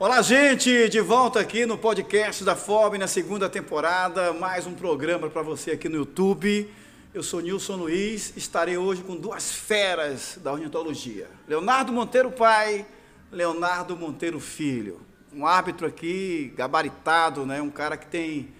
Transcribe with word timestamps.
Olá, 0.00 0.22
gente! 0.22 0.88
De 0.88 0.98
volta 0.98 1.40
aqui 1.40 1.66
no 1.66 1.76
podcast 1.76 2.42
da 2.42 2.56
FOB 2.56 2.96
na 2.96 3.06
segunda 3.06 3.50
temporada. 3.50 4.32
Mais 4.32 4.66
um 4.66 4.72
programa 4.72 5.28
para 5.28 5.42
você 5.42 5.72
aqui 5.72 5.90
no 5.90 5.96
YouTube. 5.96 6.72
Eu 7.12 7.22
sou 7.22 7.38
Nilson 7.38 7.76
Luiz. 7.76 8.32
Estarei 8.34 8.78
hoje 8.78 9.02
com 9.02 9.14
duas 9.14 9.52
feras 9.52 10.38
da 10.42 10.54
ornitologia: 10.54 11.28
Leonardo 11.46 11.92
Monteiro 11.92 12.32
pai, 12.32 12.86
Leonardo 13.30 13.94
Monteiro 13.94 14.40
filho. 14.40 15.02
Um 15.34 15.44
árbitro 15.44 15.86
aqui 15.86 16.50
gabaritado, 16.56 17.44
né? 17.44 17.60
Um 17.60 17.68
cara 17.68 17.98
que 17.98 18.06
tem 18.06 18.54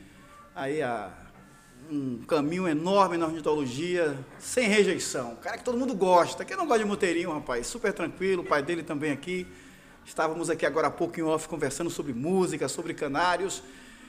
aí 0.55 0.83
a, 0.83 1.11
um 1.91 2.19
caminho 2.19 2.69
enorme 2.69 3.17
na 3.17 3.25
ornitologia, 3.25 4.15
sem 4.39 4.69
rejeição. 4.69 5.33
Um 5.33 5.37
cara 5.37 5.57
que 5.57 5.65
todo 5.65 5.79
mundo 5.79 5.95
gosta. 5.95 6.45
Quem 6.45 6.55
não 6.55 6.67
gosta 6.67 6.85
de 6.85 6.91
Monteirinho, 6.91 7.33
rapaz? 7.33 7.67
Super 7.67 7.95
tranquilo. 7.95 8.43
O 8.43 8.47
pai 8.47 8.63
dele 8.63 8.83
também 8.83 9.11
aqui. 9.11 9.47
Estávamos 10.11 10.51
aqui 10.51 10.67
agora 10.67 10.89
há 10.89 10.91
pouco 10.91 11.21
em 11.21 11.23
off 11.23 11.47
conversando 11.47 11.89
sobre 11.89 12.13
música, 12.13 12.67
sobre 12.67 12.93
canários. 12.93 13.63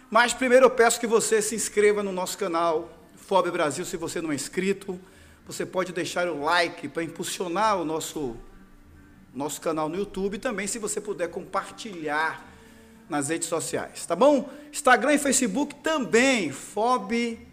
Mas 0.09 0.33
primeiro 0.33 0.65
eu 0.65 0.69
peço 0.71 0.99
que 0.99 1.05
você 1.05 1.43
se 1.43 1.53
inscreva 1.53 2.01
no 2.01 2.11
nosso 2.11 2.39
canal 2.39 2.89
FOB 3.15 3.51
Brasil, 3.51 3.85
se 3.85 3.97
você 3.97 4.19
não 4.19 4.31
é 4.31 4.35
inscrito. 4.35 4.99
Você 5.45 5.63
pode 5.63 5.93
deixar 5.93 6.27
o 6.27 6.41
like 6.41 6.87
para 6.87 7.03
impulsionar 7.03 7.79
o 7.79 7.85
nosso, 7.85 8.35
nosso 9.31 9.61
canal 9.61 9.87
no 9.87 9.95
YouTube. 9.95 10.39
Também, 10.39 10.65
se 10.65 10.79
você 10.79 10.99
puder 10.99 11.27
compartilhar 11.27 12.47
nas 13.07 13.29
redes 13.29 13.47
sociais, 13.47 14.03
tá 14.03 14.15
bom? 14.15 14.49
Instagram 14.73 15.13
e 15.13 15.19
Facebook 15.19 15.75
também, 15.83 16.51
FOB 16.51 17.47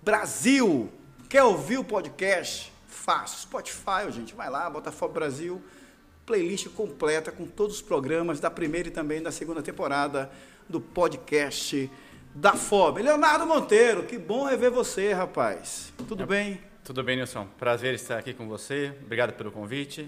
Brasil. 0.00 0.92
Quer 1.28 1.42
ouvir 1.42 1.78
o 1.78 1.84
podcast? 1.84 2.72
Fácil. 2.86 3.40
Spotify, 3.40 4.12
gente, 4.12 4.32
vai 4.32 4.48
lá, 4.48 4.70
bota 4.70 4.92
FOB 4.92 5.12
Brasil 5.12 5.60
playlist 6.28 6.68
completa 6.68 7.32
com 7.32 7.46
todos 7.46 7.76
os 7.76 7.82
programas 7.82 8.38
da 8.38 8.50
primeira 8.50 8.88
e 8.88 8.90
também 8.90 9.22
da 9.22 9.32
segunda 9.32 9.62
temporada 9.62 10.30
do 10.68 10.78
podcast 10.78 11.90
da 12.34 12.52
FOB. 12.52 13.00
Leonardo 13.00 13.46
Monteiro, 13.46 14.02
que 14.02 14.18
bom 14.18 14.44
rever 14.44 14.70
você, 14.70 15.14
rapaz. 15.14 15.90
Tudo 16.06 16.24
é, 16.24 16.26
bem? 16.26 16.60
Tudo 16.84 17.02
bem, 17.02 17.16
Nilson. 17.16 17.48
Prazer 17.58 17.94
estar 17.94 18.18
aqui 18.18 18.34
com 18.34 18.46
você. 18.46 18.92
Obrigado 19.02 19.32
pelo 19.32 19.50
convite. 19.50 20.06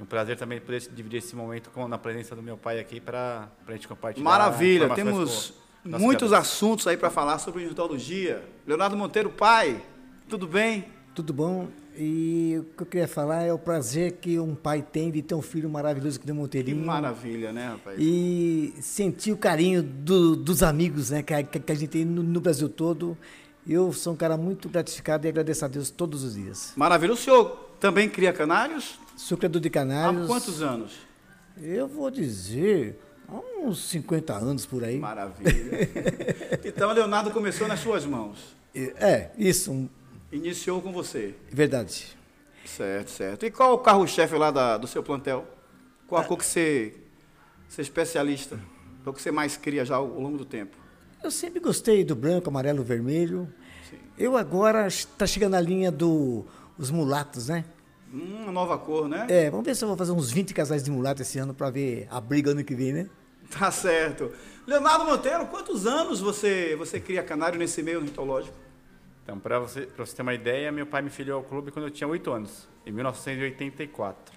Um 0.00 0.06
prazer 0.06 0.38
também 0.38 0.58
poder 0.58 0.80
dividir 0.90 1.18
esse 1.18 1.36
momento 1.36 1.68
com 1.68 1.86
na 1.86 1.98
presença 1.98 2.34
do 2.34 2.42
meu 2.42 2.56
pai 2.56 2.80
aqui 2.80 2.98
para 2.98 3.46
a 3.66 3.72
gente 3.72 3.86
compartilhar. 3.86 4.24
Maravilha, 4.24 4.88
temos 4.94 5.52
muitos 5.84 6.32
assuntos 6.32 6.86
aí 6.86 6.96
para 6.96 7.10
falar 7.10 7.38
sobre 7.40 7.64
ornitologia. 7.64 8.42
Leonardo 8.66 8.96
Monteiro, 8.96 9.28
pai, 9.28 9.82
tudo 10.30 10.46
bem? 10.46 10.97
Tudo 11.18 11.32
bom. 11.32 11.66
E 11.96 12.58
o 12.60 12.62
que 12.76 12.82
eu 12.84 12.86
queria 12.86 13.08
falar 13.08 13.42
é 13.42 13.52
o 13.52 13.58
prazer 13.58 14.12
que 14.20 14.38
um 14.38 14.54
pai 14.54 14.82
tem 14.82 15.10
de 15.10 15.20
ter 15.20 15.34
um 15.34 15.42
filho 15.42 15.68
maravilhoso 15.68 16.20
que 16.20 16.24
deu 16.24 16.32
Monteirinho. 16.32 16.78
Que 16.78 16.86
maravilha, 16.86 17.52
né, 17.52 17.70
rapaz? 17.70 17.98
E 17.98 18.72
sentir 18.80 19.32
o 19.32 19.36
carinho 19.36 19.82
do, 19.82 20.36
dos 20.36 20.62
amigos 20.62 21.10
né, 21.10 21.20
que, 21.20 21.34
a, 21.34 21.42
que 21.42 21.72
a 21.72 21.74
gente 21.74 21.88
tem 21.88 22.04
no, 22.04 22.22
no, 22.22 22.40
Brasil 22.40 22.68
todo. 22.68 23.18
Eu 23.66 23.92
sou 23.92 24.12
um 24.12 24.16
cara 24.16 24.36
muito 24.36 24.68
gratificado 24.68 25.26
e 25.26 25.28
agradeço 25.28 25.64
a 25.64 25.68
Deus 25.68 25.90
todos 25.90 26.22
os 26.22 26.34
dias. 26.34 26.72
Maravilha. 26.76 27.14
O 27.14 27.16
senhor 27.16 27.68
também 27.80 28.08
cria 28.08 28.32
canários? 28.32 28.96
Sou 29.16 29.36
criador 29.36 29.60
de 29.60 29.68
canários. 29.68 30.22
Há 30.22 30.26
quantos 30.28 30.62
anos? 30.62 30.92
Eu 31.60 31.88
vou 31.88 32.12
dizer, 32.12 32.96
há 33.28 33.40
uns 33.66 33.88
50 33.88 34.34
anos 34.34 34.64
por 34.64 34.84
aí. 34.84 35.00
Maravilha. 35.00 35.90
então, 36.64 36.92
Leonardo 36.92 37.32
começou 37.32 37.66
nas 37.66 37.80
suas 37.80 38.06
mãos. 38.06 38.56
É, 38.72 39.30
isso. 39.36 39.90
Iniciou 40.30 40.82
com 40.82 40.92
você. 40.92 41.34
Verdade. 41.50 42.16
Certo, 42.64 43.10
certo. 43.10 43.46
E 43.46 43.50
qual 43.50 43.74
o 43.74 43.78
carro-chefe 43.78 44.36
lá 44.36 44.50
da, 44.50 44.76
do 44.76 44.86
seu 44.86 45.02
plantel? 45.02 45.46
Qual 46.06 46.20
a 46.20 46.24
cor 46.24 46.38
que 46.38 46.44
você, 46.44 46.94
você 47.68 47.80
é 47.80 47.82
especialista? 47.82 48.60
Qual 49.02 49.14
que 49.14 49.22
você 49.22 49.30
mais 49.30 49.56
cria 49.56 49.84
já 49.84 49.96
ao, 49.96 50.04
ao 50.04 50.20
longo 50.20 50.36
do 50.36 50.44
tempo? 50.44 50.76
Eu 51.22 51.30
sempre 51.30 51.60
gostei 51.60 52.04
do 52.04 52.14
branco, 52.14 52.50
amarelo, 52.50 52.82
vermelho. 52.82 53.52
Sim. 53.88 53.96
Eu 54.18 54.36
agora 54.36 54.86
está 54.86 55.26
chegando 55.26 55.54
a 55.54 55.60
linha 55.60 55.90
dos 55.90 56.44
do, 56.76 56.92
mulatos, 56.92 57.48
né? 57.48 57.64
Hum, 58.12 58.42
uma 58.42 58.52
nova 58.52 58.76
cor, 58.78 59.08
né? 59.08 59.26
É, 59.28 59.50
vamos 59.50 59.64
ver 59.64 59.74
se 59.74 59.84
eu 59.84 59.88
vou 59.88 59.96
fazer 59.96 60.12
uns 60.12 60.30
20 60.30 60.52
casais 60.52 60.82
de 60.82 60.90
mulato 60.90 61.22
esse 61.22 61.38
ano 61.38 61.54
para 61.54 61.70
ver 61.70 62.06
a 62.10 62.20
briga 62.20 62.50
ano 62.50 62.62
que 62.62 62.74
vem, 62.74 62.92
né? 62.92 63.10
Tá 63.50 63.70
certo. 63.70 64.30
Leonardo 64.66 65.06
Monteiro, 65.06 65.46
quantos 65.46 65.86
anos 65.86 66.20
você, 66.20 66.76
você 66.76 67.00
cria 67.00 67.22
canário 67.22 67.58
nesse 67.58 67.82
meio 67.82 67.98
ornitológico? 67.98 68.54
Então, 69.28 69.38
para 69.38 69.58
você, 69.58 69.86
você 69.94 70.16
ter 70.16 70.22
uma 70.22 70.32
ideia, 70.32 70.72
meu 70.72 70.86
pai 70.86 71.02
me 71.02 71.10
filiou 71.10 71.36
ao 71.36 71.44
clube 71.44 71.70
quando 71.70 71.84
eu 71.84 71.90
tinha 71.90 72.08
8 72.08 72.32
anos, 72.32 72.66
em 72.86 72.90
1984. 72.90 74.34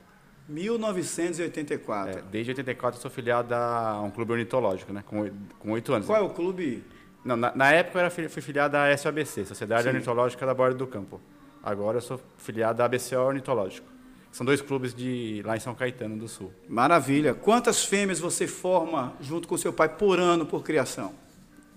1984. 0.50 2.20
É, 2.20 2.22
desde 2.30 2.52
84 2.52 2.98
eu 2.98 3.02
sou 3.02 3.10
filiado 3.10 3.56
a 3.56 4.02
um 4.02 4.12
clube 4.12 4.34
ornitológico, 4.34 4.92
né? 4.92 5.02
Com, 5.08 5.32
com 5.58 5.72
8 5.72 5.94
anos. 5.94 6.08
Qual 6.08 6.20
é 6.20 6.22
o 6.22 6.30
clube? 6.32 6.84
Não, 7.24 7.38
na, 7.38 7.56
na 7.56 7.72
época 7.72 8.00
eu 8.00 8.02
era, 8.02 8.10
fui 8.10 8.42
filiado 8.42 8.76
à 8.76 8.98
SOABC, 8.98 9.46
Sociedade 9.46 9.84
Sim. 9.84 9.90
Ornitológica 9.92 10.46
da 10.46 10.54
Borda 10.54 10.76
do 10.76 10.86
Campo. 10.86 11.22
Agora 11.64 12.00
eu 12.00 12.02
sou 12.02 12.20
filiado 12.38 12.82
à 12.82 12.86
ABCO 12.86 13.16
Ornitológico. 13.16 13.88
São 14.30 14.46
dois 14.46 14.62
clubes 14.62 14.94
de 14.94 15.42
lá 15.46 15.56
em 15.56 15.62
São 15.62 15.74
Caetano 15.74 16.18
do 16.18 16.28
Sul. 16.28 16.52
Maravilha. 16.68 17.34
Quantas 17.34 17.86
fêmeas 17.86 18.20
você 18.20 18.46
forma 18.46 19.14
junto 19.22 19.48
com 19.48 19.56
seu 19.56 19.72
pai 19.72 19.88
por 19.88 20.20
ano 20.20 20.46
por 20.46 20.64
criação? 20.64 21.14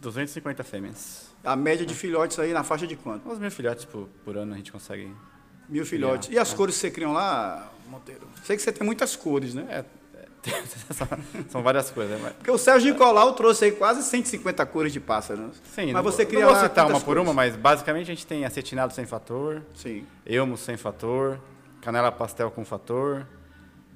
250 0.01 0.65
fêmeas. 0.65 1.34
A 1.44 1.55
média 1.55 1.84
de 1.84 1.94
filhotes 1.94 2.38
aí 2.38 2.53
na 2.53 2.65
faixa 2.65 2.87
de 2.87 2.97
quanto? 2.97 3.28
Uns 3.28 3.38
mil 3.38 3.50
filhotes 3.50 3.84
por, 3.84 4.09
por 4.25 4.37
ano 4.37 4.55
a 4.55 4.56
gente 4.56 4.72
consegue. 4.72 5.12
Mil 5.69 5.84
filhotes. 5.84 6.31
E 6.31 6.38
as 6.38 6.53
é. 6.53 6.56
cores 6.56 6.75
que 6.75 6.81
você 6.81 6.91
criam 6.91 7.12
lá, 7.12 7.71
Monteiro? 7.88 8.27
Sei 8.44 8.56
que 8.56 8.62
você 8.62 8.72
tem 8.72 8.84
muitas 8.84 9.15
cores, 9.15 9.55
né? 9.55 9.66
É, 9.69 9.84
é 10.19 10.25
são 11.49 11.62
várias 11.62 11.91
coisas. 11.91 12.21
Mas... 12.21 12.32
Porque 12.34 12.50
o 12.50 12.59
Sérgio 12.59 12.93
Nicolau 12.93 13.34
trouxe 13.34 13.66
aí 13.66 13.72
quase 13.72 14.03
150 14.03 14.65
cores 14.66 14.93
de 14.93 15.00
pássaros. 15.00 15.60
Sim, 15.75 15.93
mas 15.93 16.03
você 16.03 16.25
cria 16.25 16.41
não 16.41 16.53
vou 16.53 16.62
citar 16.62 16.87
uma 16.87 17.00
por 17.00 17.19
uma, 17.19 17.32
mas 17.32 17.56
basicamente 17.56 18.11
a 18.11 18.15
gente 18.15 18.26
tem 18.26 18.44
acetinado 18.44 18.93
sem 18.93 19.06
fator, 19.06 19.62
Sim. 19.75 20.06
elmo 20.26 20.56
sem 20.56 20.76
fator, 20.76 21.38
canela 21.81 22.11
pastel 22.11 22.50
com 22.50 22.65
fator. 22.65 23.26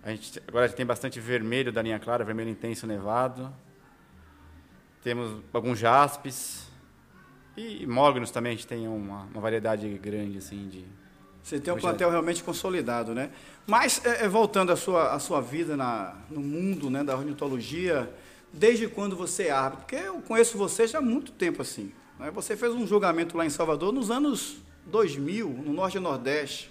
A 0.02 0.10
gente, 0.10 0.42
agora 0.46 0.64
a 0.64 0.68
gente 0.68 0.76
tem 0.76 0.86
bastante 0.86 1.18
vermelho 1.18 1.72
da 1.72 1.82
linha 1.82 1.98
clara, 1.98 2.24
vermelho 2.24 2.50
intenso 2.50 2.86
nevado. 2.86 3.52
Temos 5.02 5.42
alguns 5.52 5.78
jaspes. 5.78 6.67
E 7.58 7.84
mognos 7.88 8.30
também, 8.30 8.52
a 8.52 8.54
gente 8.54 8.68
tem 8.68 8.86
uma, 8.86 9.24
uma 9.24 9.40
variedade 9.40 9.88
grande, 9.98 10.38
assim, 10.38 10.68
de... 10.68 10.84
Você 11.42 11.58
tem 11.58 11.74
um 11.74 11.78
plantel 11.78 12.08
realmente 12.08 12.44
consolidado, 12.44 13.14
né? 13.14 13.30
Mas, 13.66 14.04
é, 14.04 14.24
é, 14.24 14.28
voltando 14.28 14.70
à 14.70 14.76
sua, 14.76 15.12
à 15.12 15.18
sua 15.18 15.40
vida 15.40 15.76
na, 15.76 16.14
no 16.30 16.40
mundo 16.40 16.88
né, 16.88 17.02
da 17.02 17.16
ornitologia, 17.16 18.08
desde 18.52 18.86
quando 18.86 19.16
você 19.16 19.44
é 19.44 19.50
árbitro? 19.50 19.86
Porque 19.86 19.96
eu 19.96 20.20
conheço 20.22 20.56
você 20.56 20.86
já 20.86 20.98
há 20.98 21.02
muito 21.02 21.32
tempo, 21.32 21.62
assim. 21.62 21.90
Né? 22.18 22.30
Você 22.30 22.56
fez 22.56 22.72
um 22.72 22.86
julgamento 22.86 23.36
lá 23.36 23.44
em 23.44 23.50
Salvador 23.50 23.92
nos 23.92 24.08
anos 24.08 24.58
2000, 24.86 25.48
no 25.48 25.72
Norte 25.72 25.96
e 25.96 26.00
Nordeste. 26.00 26.70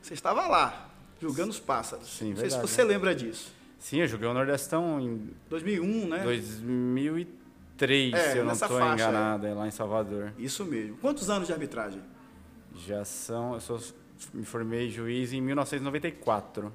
Você 0.00 0.14
estava 0.14 0.46
lá, 0.46 0.88
julgando 1.20 1.50
os 1.50 1.58
pássaros. 1.58 2.06
Sim, 2.08 2.28
Não 2.28 2.34
verdade, 2.36 2.52
sei 2.52 2.60
se 2.60 2.74
você 2.74 2.84
né? 2.84 2.90
lembra 2.90 3.12
disso. 3.12 3.52
Sim, 3.78 4.00
eu 4.02 4.06
joguei 4.06 4.28
o 4.28 4.34
Nordestão 4.34 5.00
em... 5.00 5.30
2001, 5.48 6.08
né? 6.08 6.22
2003. 6.22 7.39
2003, 7.86 8.14
é, 8.14 8.32
se 8.32 8.38
eu 8.38 8.44
não 8.44 8.52
estou 8.52 8.80
enganado, 8.80 9.46
é. 9.46 9.54
lá 9.54 9.66
em 9.66 9.70
Salvador. 9.70 10.32
Isso 10.38 10.64
mesmo. 10.64 10.96
Quantos 10.98 11.30
anos 11.30 11.46
de 11.46 11.52
arbitragem? 11.52 12.02
Já 12.76 13.04
são, 13.04 13.54
eu 13.54 13.60
sou, 13.60 13.80
me 14.32 14.44
formei 14.44 14.90
juiz 14.90 15.32
em 15.32 15.40
1994. 15.40 16.72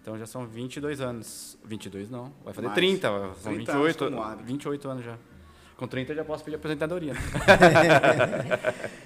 Então 0.00 0.18
já 0.18 0.26
são 0.26 0.46
22 0.46 1.00
anos. 1.00 1.58
22 1.64 2.10
não, 2.10 2.32
vai 2.44 2.54
fazer 2.54 2.68
Mais. 2.68 2.76
30, 2.76 3.08
são 3.08 3.52
30 3.52 3.72
28, 3.72 4.04
anos 4.04 4.46
28 4.46 4.88
anos 4.88 5.04
já. 5.04 5.18
Com 5.76 5.86
30 5.86 6.12
eu 6.12 6.16
já 6.16 6.24
posso 6.24 6.44
pedir 6.44 6.56
aposentadoria. 6.56 7.12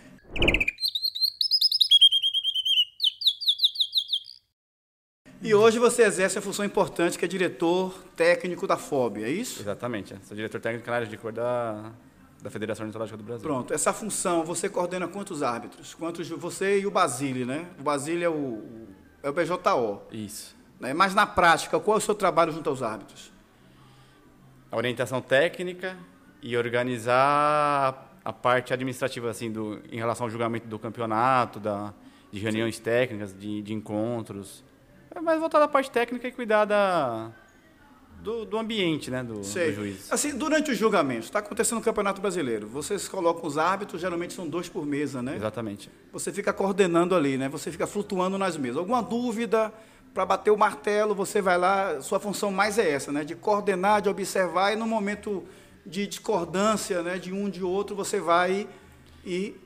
E 5.51 5.55
hoje 5.55 5.81
você 5.81 6.05
exerce 6.05 6.39
a 6.39 6.41
função 6.41 6.65
importante 6.65 7.19
que 7.19 7.25
é 7.25 7.29
diretor 7.29 7.93
técnico 8.15 8.69
da 8.69 8.77
FOB, 8.77 9.25
é 9.25 9.29
isso? 9.29 9.61
Exatamente. 9.61 10.15
Sou 10.23 10.37
diretor 10.37 10.61
técnico 10.61 10.85
de 10.85 10.87
canários 10.87 11.11
de 11.11 11.17
cor 11.17 11.33
da, 11.33 11.91
da 12.41 12.49
Federação 12.51 12.85
Ornitológica 12.85 13.17
do 13.17 13.25
Brasil. 13.25 13.43
Pronto. 13.43 13.75
Essa 13.75 13.93
função, 13.93 14.45
você 14.45 14.69
coordena 14.69 15.09
quantos 15.09 15.43
árbitros? 15.43 15.93
Quantos, 15.93 16.29
você 16.29 16.79
e 16.79 16.87
o 16.87 16.91
Basílio, 16.93 17.45
né? 17.45 17.67
O 17.81 17.83
Basílio 17.83 18.25
é 18.25 18.29
o, 18.29 18.63
é 19.25 19.29
o 19.29 19.33
BJO. 19.33 20.03
Isso. 20.13 20.57
Né? 20.79 20.95
Mas 20.95 21.17
na 21.17 21.27
prática, 21.27 21.81
qual 21.81 21.97
é 21.97 21.99
o 21.99 22.01
seu 22.01 22.15
trabalho 22.15 22.53
junto 22.53 22.71
aos 22.71 22.81
árbitros? 22.81 23.33
A 24.71 24.77
orientação 24.77 25.21
técnica 25.21 25.97
e 26.41 26.57
organizar 26.57 28.09
a 28.25 28.33
parte 28.33 28.73
administrativa, 28.73 29.29
assim, 29.29 29.51
do, 29.51 29.83
em 29.91 29.97
relação 29.97 30.27
ao 30.27 30.31
julgamento 30.31 30.69
do 30.69 30.79
campeonato, 30.79 31.59
da, 31.59 31.93
de 32.31 32.39
reuniões 32.39 32.77
Sim. 32.77 32.83
técnicas, 32.85 33.37
de, 33.37 33.63
de 33.63 33.75
encontros 33.75 34.70
é 35.15 35.21
mais 35.21 35.41
voltado 35.41 35.65
à 35.65 35.69
parte 35.69 35.91
técnica 35.91 36.29
e 36.29 36.33
cuidar 36.33 36.65
da, 36.65 37.31
do, 38.23 38.45
do 38.45 38.59
ambiente, 38.59 39.11
né, 39.11 39.23
do, 39.23 39.41
do 39.41 39.73
juiz. 39.73 40.13
Assim, 40.13 40.37
durante 40.37 40.71
o 40.71 40.75
julgamento, 40.75 41.25
está 41.25 41.41
acontecendo 41.41 41.79
no 41.79 41.85
Campeonato 41.85 42.21
Brasileiro, 42.21 42.67
vocês 42.67 43.09
colocam 43.09 43.47
os 43.47 43.59
árbitros, 43.59 44.01
geralmente 44.01 44.33
são 44.33 44.49
dois 44.49 44.69
por 44.69 44.87
mesa, 44.87 45.23
né? 45.23 45.37
Exatamente. 45.37 45.91
Você 46.13 46.33
fica 46.33 46.53
coordenando 46.53 47.15
ali, 47.15 47.37
né? 47.37 47.49
Você 47.49 47.71
fica 47.71 47.87
flutuando 47.87 48.39
nas 48.39 48.57
mesas. 48.57 48.77
Alguma 48.77 49.03
dúvida, 49.03 49.73
para 50.13 50.27
bater 50.27 50.51
o 50.51 50.57
martelo, 50.57 51.15
você 51.15 51.41
vai 51.41 51.57
lá, 51.59 52.01
sua 52.01 52.21
função 52.21 52.51
mais 52.51 52.79
é 52.79 52.91
essa, 52.91 53.11
né? 53.11 53.25
De 53.25 53.35
coordenar, 53.35 54.03
de 54.03 54.09
observar, 54.09 54.73
e 54.73 54.77
no 54.77 54.87
momento 54.87 55.45
de 55.85 56.07
discordância, 56.07 57.03
né, 57.03 57.19
de 57.19 57.33
um 57.33 57.49
de 57.49 57.65
outro, 57.65 57.97
você 57.97 58.21
vai 58.21 58.69
e 59.25 59.57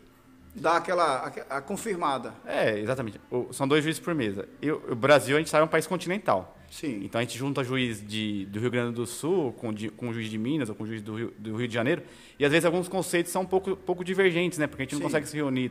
dá 0.54 0.76
aquela 0.76 1.32
a, 1.50 1.56
a 1.56 1.60
confirmada. 1.60 2.32
É, 2.46 2.78
exatamente. 2.78 3.20
O, 3.30 3.52
são 3.52 3.66
dois 3.66 3.82
juízes 3.82 4.00
por 4.00 4.14
mesa. 4.14 4.48
E 4.62 4.70
o, 4.70 4.92
o 4.92 4.94
Brasil, 4.94 5.36
a 5.36 5.38
gente 5.38 5.50
sabe, 5.50 5.62
é 5.62 5.64
um 5.64 5.68
país 5.68 5.86
continental. 5.86 6.56
Sim. 6.70 7.02
Então 7.04 7.20
a 7.20 7.24
gente 7.24 7.38
junta 7.38 7.62
juiz 7.62 8.04
de, 8.04 8.46
do 8.46 8.58
Rio 8.58 8.70
Grande 8.70 8.94
do 8.94 9.06
Sul 9.06 9.52
com, 9.52 9.72
de, 9.72 9.90
com 9.90 10.08
o 10.08 10.12
juiz 10.12 10.28
de 10.28 10.36
Minas 10.36 10.68
ou 10.68 10.74
com 10.74 10.84
o 10.84 10.86
juiz 10.86 11.02
do 11.02 11.14
Rio, 11.14 11.32
do 11.38 11.56
Rio 11.56 11.68
de 11.68 11.74
Janeiro. 11.74 12.02
E 12.38 12.44
às 12.44 12.50
vezes 12.50 12.64
alguns 12.64 12.88
conceitos 12.88 13.30
são 13.30 13.42
um 13.42 13.46
pouco, 13.46 13.76
pouco 13.76 14.04
divergentes, 14.04 14.58
né? 14.58 14.66
Porque 14.66 14.82
a 14.82 14.84
gente 14.84 14.94
não 14.94 15.00
Sim. 15.00 15.04
consegue 15.04 15.28
se 15.28 15.36
reunir 15.36 15.70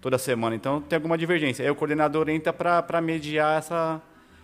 toda 0.00 0.16
semana. 0.16 0.56
Então 0.56 0.80
tem 0.80 0.96
alguma 0.96 1.18
divergência. 1.18 1.62
Aí 1.62 1.70
o 1.70 1.74
coordenador 1.74 2.28
entra 2.28 2.52
para 2.52 3.00
mediar 3.02 3.58
essa, 3.58 4.00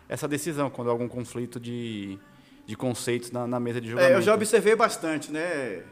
essa 0.08 0.28
decisão, 0.28 0.68
quando 0.68 0.88
há 0.88 0.92
algum 0.92 1.08
conflito 1.08 1.58
de, 1.58 2.18
de 2.66 2.76
conceitos 2.76 3.30
na, 3.30 3.46
na 3.46 3.58
mesa 3.58 3.80
de 3.80 3.88
julgamento. 3.88 4.14
É, 4.14 4.18
eu 4.18 4.22
já 4.22 4.34
observei 4.34 4.76
bastante, 4.76 5.32
né? 5.32 5.82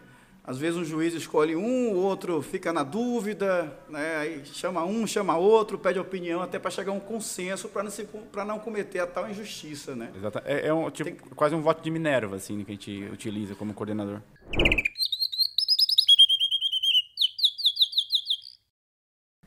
Às 0.46 0.58
vezes 0.58 0.78
um 0.78 0.84
juiz 0.84 1.14
escolhe 1.14 1.56
um, 1.56 1.92
o 1.92 1.96
outro 1.96 2.42
fica 2.42 2.70
na 2.70 2.82
dúvida, 2.82 3.74
né? 3.88 4.16
Aí 4.16 4.44
chama 4.44 4.84
um, 4.84 5.06
chama 5.06 5.38
outro, 5.38 5.78
pede 5.78 5.98
opinião 5.98 6.42
até 6.42 6.58
para 6.58 6.70
chegar 6.70 6.92
a 6.92 6.94
um 6.94 7.00
consenso 7.00 7.66
para 7.70 7.82
não, 7.82 7.90
não 8.46 8.58
cometer 8.58 8.98
a 8.98 9.06
tal 9.06 9.28
injustiça, 9.30 9.96
né? 9.96 10.12
Exata- 10.14 10.42
É, 10.44 10.66
é 10.68 10.74
um, 10.74 10.90
tipo, 10.90 11.08
Tem 11.10 11.16
quase 11.34 11.54
um 11.54 11.62
voto 11.62 11.82
de 11.82 11.90
Minerva, 11.90 12.36
assim, 12.36 12.62
que 12.62 12.70
a 12.72 12.74
gente 12.74 13.04
utiliza 13.10 13.54
como 13.54 13.72
coordenador. 13.72 14.20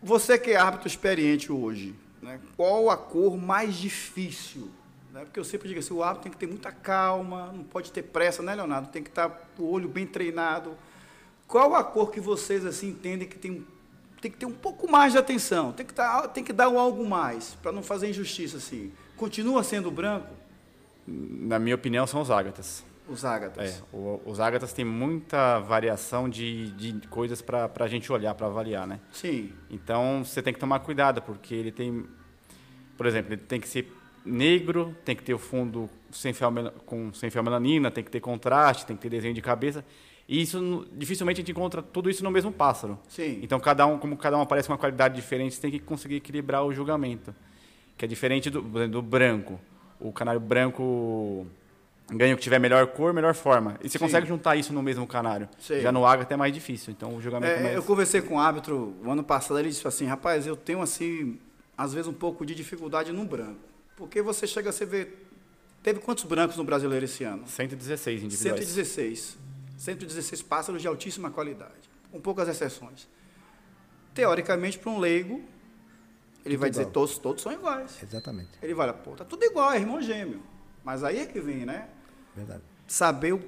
Você 0.02 0.38
que 0.40 0.52
é 0.52 0.56
árbitro 0.56 0.88
experiente 0.88 1.52
hoje, 1.52 1.94
né? 2.22 2.40
qual 2.56 2.90
a 2.90 2.98
cor 2.98 3.38
mais 3.38 3.76
difícil? 3.76 4.72
Né? 5.18 5.26
Porque 5.26 5.40
eu 5.40 5.44
sempre 5.44 5.68
digo 5.68 5.80
assim, 5.80 5.94
o 5.94 6.04
árbitro 6.04 6.24
tem 6.24 6.32
que 6.32 6.38
ter 6.38 6.48
muita 6.48 6.72
calma, 6.72 7.52
não 7.52 7.64
pode 7.64 7.92
ter 7.92 8.04
pressa, 8.04 8.44
né, 8.44 8.54
Leonardo? 8.54 8.90
Tem 8.90 9.02
que 9.02 9.10
estar 9.10 9.30
com 9.56 9.64
o 9.64 9.72
olho 9.72 9.90
bem 9.90 10.06
treinado. 10.06 10.78
Qual 11.48 11.74
a 11.76 11.84
cor 11.84 12.12
que 12.12 12.20
vocês 12.20 12.66
assim 12.66 12.90
entendem 12.90 13.28
que 13.28 13.38
tem, 13.38 13.66
tem 14.22 14.30
que 14.30 14.38
ter 14.38 14.46
um 14.46 14.52
pouco 14.54 14.90
mais 14.92 15.14
de 15.14 15.18
atenção? 15.18 15.72
Tem 15.72 15.86
que, 15.86 15.94
tá, 15.94 16.28
tem 16.28 16.44
que 16.44 16.54
dar 16.54 16.70
um 16.70 16.78
algo 16.78 17.04
mais, 17.08 17.56
para 17.62 17.72
não 17.72 17.82
fazer 17.82 18.10
injustiça 18.10 18.58
assim. 18.58 18.92
Continua 19.16 19.64
sendo 19.64 19.90
branco 19.90 20.28
Na 21.08 21.58
minha 21.58 21.74
opinião, 21.76 22.06
são 22.06 22.22
os 22.22 22.30
ágatas. 22.30 22.84
os 23.08 23.24
ágatas? 23.26 23.80
É, 23.80 23.96
o- 23.96 24.22
os 24.26 24.40
ágatas 24.40 24.72
têm 24.74 24.86
muita 24.86 25.58
variação 25.60 26.30
de, 26.30 26.72
de 26.74 27.08
coisas 27.08 27.42
para 27.42 27.72
a 27.80 27.88
gente 27.88 28.12
olhar, 28.12 28.36
para 28.36 28.46
avaliar, 28.48 28.86
né? 28.86 29.00
Sim, 29.12 29.52
Então, 29.70 30.24
você 30.24 30.44
tem 30.44 30.54
que 30.54 30.60
tomar 30.60 30.80
cuidado, 30.82 31.22
porque 31.24 31.56
ele 31.56 31.72
tem... 31.72 32.06
Por 32.98 33.06
exemplo, 33.06 33.32
ele 33.34 33.42
tem 33.42 33.60
que 33.62 33.68
ser 33.68 33.92
negro, 34.28 34.96
tem 35.06 35.16
que 35.16 35.24
ter 35.24 35.34
o 35.34 35.38
fundo 35.38 35.90
sem 36.12 36.34
fiel, 36.34 36.52
com, 36.86 37.14
sem 37.14 37.30
fiel 37.30 37.44
melanina, 37.44 37.90
tem 37.90 38.04
que 38.04 38.12
ter 38.12 38.20
contraste, 38.20 38.86
tem 38.86 38.96
que 38.96 39.02
ter 39.02 39.10
desenho 39.10 39.34
de 39.34 39.42
cabeça. 39.42 39.84
E 40.28 40.42
isso, 40.42 40.86
dificilmente 40.94 41.40
a 41.40 41.42
gente 41.42 41.52
encontra 41.52 41.82
tudo 41.82 42.10
isso 42.10 42.24
no 42.24 42.30
mesmo 42.30 42.52
pássaro. 42.52 43.00
sim. 43.08 43.40
Então, 43.42 43.60
cada 43.60 43.86
um, 43.86 43.98
como 43.98 44.18
cada 44.18 44.38
um 44.38 44.42
aparece 44.42 44.68
com 44.68 44.74
uma 44.74 44.78
qualidade 44.78 45.16
diferente, 45.16 45.56
você 45.56 45.62
tem 45.62 45.72
que 45.72 45.80
conseguir 45.80 46.16
equilibrar 46.16 46.66
o 46.66 46.74
julgamento. 46.74 47.34
Que 47.98 48.06
é 48.06 48.08
diferente 48.08 48.50
do, 48.50 48.62
do 48.88 49.02
branco. 49.02 49.60
O 50.00 50.12
canário 50.12 50.40
branco 50.40 51.48
ganha 52.12 52.34
o 52.34 52.38
que 52.38 52.44
tiver 52.44 52.60
melhor 52.60 52.86
cor, 52.88 53.14
melhor 53.14 53.34
forma. 53.34 53.78
E 53.82 53.90
você 53.90 53.98
Sim. 53.98 54.04
consegue 54.06 54.28
juntar 54.28 54.56
isso 54.56 54.74
no 54.74 54.84
mesmo 54.84 55.08
canário. 55.08 55.48
Sei. 55.58 55.82
Já 55.82 55.92
no 55.92 56.06
ágata 56.06 56.34
é 56.34 56.38
mais 56.38 56.54
difícil. 56.54 56.92
Então, 56.96 57.16
o 57.16 57.22
julgamento 57.22 57.54
é, 57.54 57.60
É, 57.60 57.64
mais... 57.64 57.76
eu 57.76 57.84
conversei 57.84 58.22
com 58.22 58.36
o 58.36 58.40
árbitro 58.40 58.96
o 59.04 59.10
ano 59.10 59.24
passado, 59.24 59.58
ele 59.60 59.70
disse 59.70 59.88
assim, 59.88 60.06
rapaz, 60.06 60.46
eu 60.46 60.56
tenho 60.56 60.82
assim, 60.82 61.40
às 61.78 61.94
vezes 61.94 62.08
um 62.08 62.14
pouco 62.14 62.46
de 62.46 62.54
dificuldade 62.54 63.12
no 63.12 63.24
branco. 63.26 63.60
Porque 63.98 64.22
você 64.22 64.48
chega 64.48 64.70
a 64.70 64.74
se 64.74 64.86
ver. 64.86 65.28
Teve 65.84 66.00
quantos 66.00 66.24
brancos 66.24 66.56
no 66.56 66.64
brasileiro 66.64 67.04
esse 67.04 67.24
ano? 67.26 67.46
116 67.46 68.24
individuais. 68.24 68.60
116. 68.60 69.38
116 69.78 70.42
pássaros 70.44 70.82
de 70.82 70.88
altíssima 70.88 71.30
qualidade, 71.30 71.90
com 72.12 72.20
poucas 72.22 72.48
exceções. 72.48 73.08
Teoricamente, 74.14 74.80
para 74.80 74.90
um 74.90 74.98
leigo, 74.98 75.44
ele 76.44 76.56
Tudo 76.56 76.60
vai 76.60 76.70
dizer 76.70 76.86
todos, 76.88 77.18
todos 77.18 77.44
são 77.44 77.52
iguais. 77.52 78.02
Exatamente, 78.02 78.50
Ele 78.62 78.74
vai, 78.74 78.92
pô, 78.94 79.12
tá 79.12 79.26
tudo 79.26 79.44
igual, 79.44 79.72
é 79.72 79.78
irmão 79.78 80.02
gêmeo. 80.02 80.42
Mas 80.84 81.04
aí 81.04 81.20
é 81.20 81.26
que 81.26 81.40
vem, 81.40 81.66
né? 81.66 81.90
verdade. 82.36 82.64
Saber 82.88 83.34
o 83.34 83.42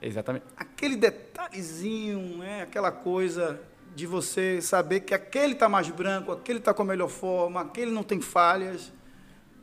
Exatamente. 0.00 0.44
aquele 0.56 0.96
detalhezinho, 0.96 2.38
né? 2.38 2.62
aquela 2.62 2.92
coisa 2.92 3.60
de 3.94 4.06
você 4.06 4.60
saber 4.60 5.00
que 5.00 5.14
aquele 5.14 5.54
está 5.54 5.68
mais 5.68 5.88
branco, 5.90 6.32
aquele 6.32 6.58
está 6.58 6.74
com 6.74 6.82
a 6.82 6.84
melhor 6.84 7.08
forma, 7.08 7.60
aquele 7.60 7.90
não 7.90 8.02
tem 8.02 8.20
falhas. 8.20 8.92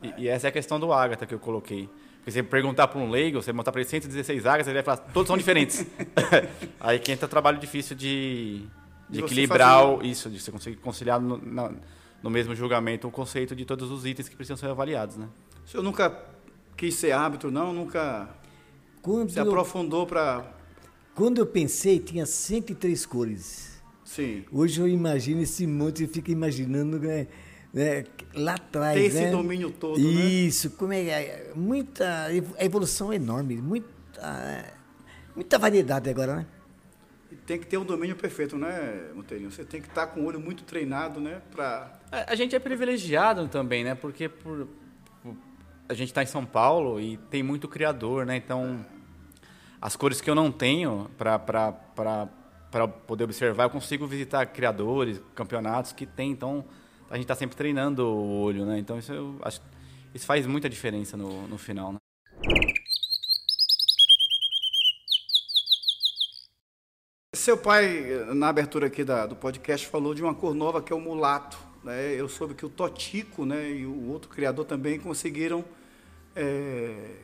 E, 0.02 0.24
e 0.24 0.28
essa 0.28 0.46
é 0.46 0.50
a 0.50 0.52
questão 0.52 0.78
do 0.80 0.92
ágata 0.92 1.26
que 1.26 1.34
eu 1.34 1.38
coloquei. 1.38 1.88
Porque 2.18 2.30
você 2.30 2.42
perguntar 2.42 2.88
para 2.88 2.98
um 3.00 3.08
leigo, 3.10 3.42
você 3.42 3.52
montar 3.52 3.72
para 3.72 3.80
ele 3.80 3.88
116 3.88 4.44
ágatas, 4.46 4.66
ele 4.68 4.74
vai 4.74 4.82
falar, 4.82 4.98
todos 5.12 5.26
são 5.26 5.36
diferentes. 5.38 5.86
Aí 6.78 6.98
que 6.98 7.12
entra 7.12 7.26
o 7.26 7.28
trabalho 7.28 7.58
difícil 7.58 7.96
de, 7.96 8.66
de, 9.08 9.20
equilibrar 9.20 9.82
fazer- 9.82 10.06
isso, 10.06 10.28
de 10.28 10.38
você 10.40 10.52
conseguir 10.52 10.76
conciliar 10.76 11.18
no, 11.20 11.38
na- 11.38 11.72
no 12.22 12.28
mesmo 12.30 12.54
julgamento 12.54 13.08
o 13.08 13.10
conceito 13.10 13.56
de 13.56 13.64
todos 13.64 13.90
os 13.90 14.04
itens 14.04 14.28
que 14.28 14.36
precisam 14.36 14.56
ser 14.56 14.66
avaliados, 14.66 15.16
né? 15.16 15.28
O 15.64 15.68
senhor 15.68 15.82
nunca 15.82 16.14
quis 16.76 16.94
ser 16.94 17.12
árbitro, 17.12 17.50
não? 17.50 17.72
Nunca 17.72 18.28
Quando, 19.00 19.30
se 19.30 19.38
eu, 19.38 19.44
aprofundou 19.44 20.06
para... 20.06 20.44
quando 21.14 21.38
eu 21.38 21.46
pensei, 21.46 21.98
tinha 21.98 22.26
103 22.26 23.06
cores. 23.06 23.82
Sim. 24.04 24.44
Hoje 24.52 24.78
eu 24.80 24.88
imagino 24.88 25.40
esse 25.40 25.66
monte, 25.66 26.02
eu 26.02 26.08
fico 26.08 26.30
imaginando 26.30 26.98
né, 26.98 27.28
né, 27.72 28.04
lá 28.34 28.54
atrás. 28.54 28.98
Ter 28.98 29.06
esse 29.06 29.22
né? 29.22 29.30
domínio 29.30 29.70
todo, 29.70 29.98
né? 29.98 30.04
Isso, 30.04 30.70
como 30.70 30.92
é, 30.92 31.08
é 31.08 31.52
muita 31.54 32.26
a 32.58 32.64
evolução 32.64 33.12
é 33.12 33.16
enorme, 33.16 33.56
muita, 33.56 34.64
muita 35.34 35.58
variedade 35.58 36.10
agora, 36.10 36.36
né? 36.36 36.46
E 37.30 37.36
tem 37.36 37.58
que 37.58 37.66
ter 37.66 37.78
um 37.78 37.84
domínio 37.84 38.16
perfeito, 38.16 38.56
né, 38.56 39.10
Monteirinho? 39.14 39.50
Você 39.50 39.64
tem 39.64 39.80
que 39.80 39.86
estar 39.88 40.08
com 40.08 40.20
o 40.20 40.24
olho 40.24 40.40
muito 40.40 40.64
treinado, 40.64 41.20
né? 41.20 41.40
Pra... 41.52 41.92
A, 42.10 42.32
a 42.32 42.34
gente 42.34 42.56
é 42.56 42.58
privilegiado 42.58 43.46
também, 43.46 43.84
né? 43.84 43.94
Porque 43.94 44.28
por, 44.28 44.66
por- 45.22 45.36
a 45.88 45.94
gente 45.94 46.08
está 46.08 46.22
em 46.22 46.26
São 46.26 46.44
Paulo 46.44 47.00
e 47.00 47.16
tem 47.30 47.42
muito 47.42 47.68
criador, 47.68 48.26
né? 48.26 48.36
Então, 48.36 48.84
as 49.80 49.94
cores 49.94 50.20
que 50.20 50.28
eu 50.28 50.34
não 50.34 50.50
tenho 50.50 51.08
para 51.16 51.72
poder 53.06 53.24
observar, 53.24 53.64
eu 53.64 53.70
consigo 53.70 54.06
visitar 54.08 54.44
criadores, 54.46 55.20
campeonatos 55.34 55.92
que 55.92 56.06
tem. 56.06 56.32
Então, 56.32 56.64
a 57.10 57.14
gente 57.16 57.24
está 57.24 57.34
sempre 57.34 57.56
treinando 57.56 58.06
o 58.06 58.40
olho, 58.40 58.64
né? 58.64 58.78
Então, 58.78 58.98
isso 58.98 59.12
eu 59.12 59.36
acho 59.42 59.60
isso 60.14 60.26
faz 60.26 60.46
muita 60.46 60.68
diferença 60.68 61.16
no, 61.16 61.46
no 61.46 61.58
final, 61.58 61.92
né? 61.92 61.98
Seu 67.34 67.56
pai, 67.56 68.24
na 68.34 68.48
abertura 68.48 68.88
aqui 68.88 69.04
da- 69.04 69.26
do 69.26 69.36
podcast, 69.36 69.86
falou 69.86 70.14
de 70.14 70.22
uma 70.22 70.34
cor 70.34 70.54
nova 70.54 70.82
que 70.82 70.92
é 70.92 70.96
o 70.96 71.00
mulato. 71.00 71.58
Né? 71.82 72.14
Eu 72.14 72.28
soube 72.28 72.54
que 72.54 72.66
o 72.66 72.68
Totico 72.68 73.46
né, 73.46 73.70
e 73.70 73.86
o 73.86 74.10
outro 74.10 74.28
criador 74.28 74.64
também 74.64 74.98
conseguiram 74.98 75.64
é, 76.34 77.16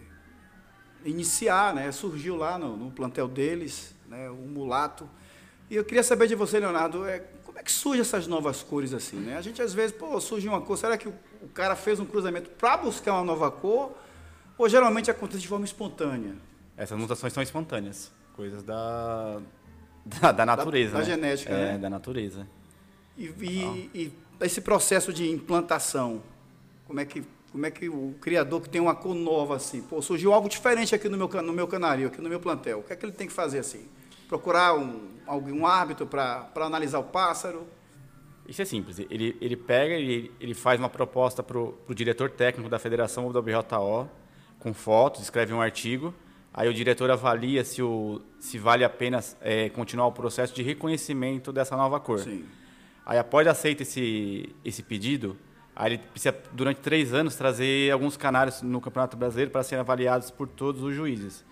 iniciar, 1.04 1.74
né? 1.74 1.90
surgiu 1.92 2.36
lá 2.36 2.56
no, 2.56 2.76
no 2.76 2.90
plantel 2.90 3.28
deles, 3.28 3.94
né? 4.08 4.30
o 4.30 4.36
mulato. 4.36 5.08
E 5.68 5.74
eu 5.74 5.84
queria 5.84 6.04
saber 6.04 6.28
de 6.28 6.34
você, 6.36 6.60
Leonardo, 6.60 7.04
é, 7.04 7.24
como 7.56 7.60
é 7.60 7.64
que 7.64 7.72
surgem 7.72 8.02
essas 8.02 8.26
novas 8.26 8.62
cores 8.62 8.92
assim? 8.92 9.16
Né? 9.16 9.34
A 9.34 9.40
gente 9.40 9.62
às 9.62 9.72
vezes, 9.72 9.96
pô, 9.96 10.20
surge 10.20 10.46
uma 10.46 10.60
cor, 10.60 10.76
será 10.76 10.98
que 10.98 11.08
o, 11.08 11.14
cara 11.54 11.74
fez 11.74 11.98
um 11.98 12.04
cruzamento 12.04 12.50
para 12.50 12.76
buscar 12.76 13.14
uma 13.14 13.24
nova 13.24 13.50
cor? 13.50 13.96
Ou 14.58 14.68
geralmente 14.68 15.10
acontece 15.10 15.40
de 15.40 15.48
forma 15.48 15.64
espontânea? 15.64 16.34
Essas 16.76 16.98
mutações 16.98 17.32
são 17.32 17.42
espontâneas, 17.42 18.12
coisas 18.34 18.62
da, 18.62 19.40
da, 20.04 20.32
da 20.32 20.44
natureza. 20.44 20.92
da 20.92 20.98
né? 20.98 21.04
genética, 21.06 21.50
é, 21.50 21.72
né? 21.72 21.78
da 21.78 21.88
natureza. 21.88 22.46
E, 23.16 23.24
e- 23.24 23.90
e 23.94 24.12
esse 24.42 24.60
processo 24.60 25.10
de 25.10 25.30
implantação, 25.30 26.22
como 26.86 27.00
é 27.00 27.06
que 27.06 27.24
como 27.52 27.64
é 27.64 27.70
que 27.70 27.88
o 27.88 28.14
criador 28.20 28.60
que 28.60 28.68
tem 28.68 28.82
uma 28.82 28.94
cor 28.94 29.14
nova 29.14 29.56
assim, 29.56 29.80
pô, 29.80 30.02
surgiu 30.02 30.34
algo 30.34 30.46
diferente 30.46 30.94
aqui 30.94 31.08
no 31.08 31.16
meu 31.16 31.26
no 31.42 31.54
meu 31.54 31.66
canário, 31.66 32.08
aqui 32.08 32.20
no 32.20 32.28
meu 32.28 32.38
plantel, 32.38 32.80
o 32.80 32.82
que 32.82 32.92
é 32.92 32.96
que 32.96 33.06
ele 33.06 33.12
tem 33.12 33.26
que 33.26 33.32
fazer 33.32 33.60
assim? 33.60 33.86
Procurar 34.28 34.74
um 34.74 35.16
algum 35.26 35.66
árbitro 35.66 36.06
para 36.06 36.48
analisar 36.56 36.98
o 36.98 37.04
pássaro? 37.04 37.66
Isso 38.48 38.62
é 38.62 38.64
simples. 38.64 38.98
Ele, 38.98 39.36
ele 39.40 39.56
pega 39.56 39.96
e 39.96 40.30
ele 40.40 40.54
faz 40.54 40.78
uma 40.78 40.88
proposta 40.88 41.42
para 41.42 41.58
o 41.58 41.94
diretor 41.94 42.30
técnico 42.30 42.70
da 42.70 42.78
federação 42.78 43.26
ou 43.26 43.32
da 43.32 43.40
WJO, 43.40 44.08
com 44.58 44.72
fotos, 44.72 45.22
escreve 45.22 45.52
um 45.52 45.60
artigo. 45.60 46.14
Aí 46.54 46.68
o 46.68 46.72
diretor 46.72 47.10
avalia 47.10 47.64
se, 47.64 47.82
o, 47.82 48.22
se 48.38 48.56
vale 48.56 48.82
a 48.82 48.88
pena 48.88 49.20
eh, 49.42 49.68
continuar 49.70 50.06
o 50.06 50.12
processo 50.12 50.54
de 50.54 50.62
reconhecimento 50.62 51.52
dessa 51.52 51.76
nova 51.76 52.00
cor. 52.00 52.20
Sim. 52.20 52.46
Aí, 53.04 53.18
após 53.18 53.46
aceita 53.46 53.82
esse, 53.82 54.48
esse 54.64 54.82
pedido, 54.82 55.36
aí 55.76 55.92
ele 55.92 55.98
precisa, 55.98 56.34
durante 56.52 56.80
três 56.80 57.12
anos, 57.12 57.36
trazer 57.36 57.92
alguns 57.92 58.16
canários 58.16 58.62
no 58.62 58.80
Campeonato 58.80 59.16
Brasileiro 59.16 59.50
para 59.50 59.62
serem 59.62 59.80
avaliados 59.80 60.30
por 60.30 60.48
todos 60.48 60.82
os 60.82 60.94
juízes. 60.94 61.44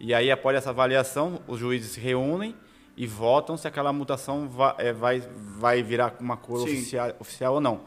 E 0.00 0.14
aí, 0.14 0.30
após 0.30 0.56
essa 0.56 0.70
avaliação, 0.70 1.40
os 1.46 1.60
juízes 1.60 1.92
se 1.92 2.00
reúnem 2.00 2.54
e 2.96 3.06
votam 3.06 3.56
se 3.56 3.68
aquela 3.68 3.92
mutação 3.92 4.48
vai, 4.48 4.92
vai, 4.94 5.22
vai 5.58 5.82
virar 5.82 6.16
uma 6.18 6.38
cor 6.38 6.62
oficial, 6.62 7.12
oficial 7.20 7.54
ou 7.54 7.60
não. 7.60 7.82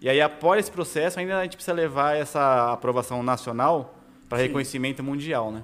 E 0.00 0.08
aí, 0.08 0.20
após 0.20 0.60
esse 0.60 0.70
processo, 0.70 1.20
ainda 1.20 1.38
a 1.38 1.42
gente 1.42 1.56
precisa 1.56 1.74
levar 1.74 2.16
essa 2.16 2.72
aprovação 2.72 3.22
nacional 3.22 3.94
para 4.28 4.38
reconhecimento 4.38 5.02
mundial, 5.02 5.52
né? 5.52 5.62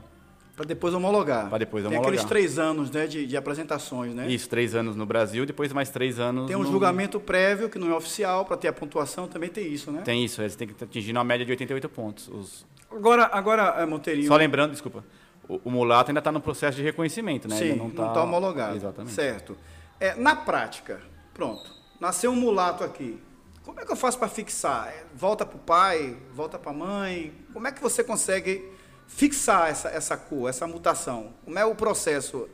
Para 0.54 0.66
depois 0.66 0.92
homologar. 0.92 1.49
Pra 1.49 1.57
depois 1.57 1.85
Tem 1.85 1.92
homologar. 1.92 2.12
aqueles 2.12 2.28
três 2.28 2.59
anos 2.59 2.90
né, 2.90 3.07
de, 3.07 3.26
de 3.26 3.37
apresentações, 3.37 4.12
né? 4.12 4.28
Isso, 4.28 4.49
três 4.49 4.75
anos 4.75 4.95
no 4.97 5.07
Brasil, 5.07 5.47
depois 5.47 5.73
mais 5.73 5.88
três 5.88 6.18
anos 6.18 6.49
Tem 6.49 6.57
um 6.57 6.64
no... 6.64 6.71
julgamento 6.71 7.18
prévio, 7.18 7.68
que 7.68 7.78
não 7.78 7.90
é 7.90 7.95
oficial, 7.95 8.45
para 8.45 8.57
ter 8.57 8.68
a 8.68 8.73
pontuação, 8.73 9.28
também 9.28 9.49
tem 9.49 9.73
isso, 9.73 9.90
né? 9.90 10.02
Tem 10.04 10.25
isso, 10.25 10.42
eles 10.42 10.57
têm 10.57 10.68
que 10.68 10.85
atingir 10.85 11.12
uma 11.12 11.25
média 11.25 11.47
de 11.47 11.52
88 11.52 11.88
pontos. 11.88 12.28
Os... 12.28 12.66
Agora, 12.90 13.30
agora 13.33 13.76
eh, 13.78 13.87
Monteirinho... 13.87 14.26
Só 14.26 14.37
lembrando, 14.37 14.73
desculpa, 14.73 15.04
o, 15.49 15.61
o 15.64 15.71
mulato 15.71 16.11
ainda 16.11 16.21
está 16.21 16.31
no 16.31 16.40
processo 16.40 16.76
de 16.76 16.83
reconhecimento, 16.83 17.49
né? 17.49 17.57
Sim, 17.57 17.64
ainda 17.64 17.76
não 17.76 17.88
está 17.88 18.09
está 18.09 18.23
homologado. 18.23 18.76
Exatamente. 18.76 19.14
Certo. 19.14 19.57
É, 19.99 20.14
na 20.14 20.37
prática, 20.37 21.00
pronto, 21.33 21.71
nasceu 21.99 22.31
um 22.31 22.37
mulato 22.37 22.85
aqui. 22.85 23.21
Como 23.64 23.81
é 23.81 23.85
que 23.85 23.93
eu 23.93 23.97
faço 23.97 24.19
para 24.19 24.28
fixar? 24.28 24.88
É, 24.88 25.05
Volta 25.14 25.45
para 25.45 25.57
o 25.57 25.61
pai, 25.61 26.17
volta 26.33 26.59
para 26.59 26.71
a 26.71 26.75
mãe? 26.75 27.35
Como 27.52 27.67
é 27.67 27.73
que 27.73 27.83
você 27.83 28.05
consegue 28.05 28.71
fixar 29.07 29.69
essa, 29.69 29.88
essa 29.88 30.17
cor, 30.17 30.49
essa 30.49 30.67
mutação? 30.67 31.35
Como 31.45 31.59
é 31.59 31.64
o 31.64 31.75
processo? 31.75 32.49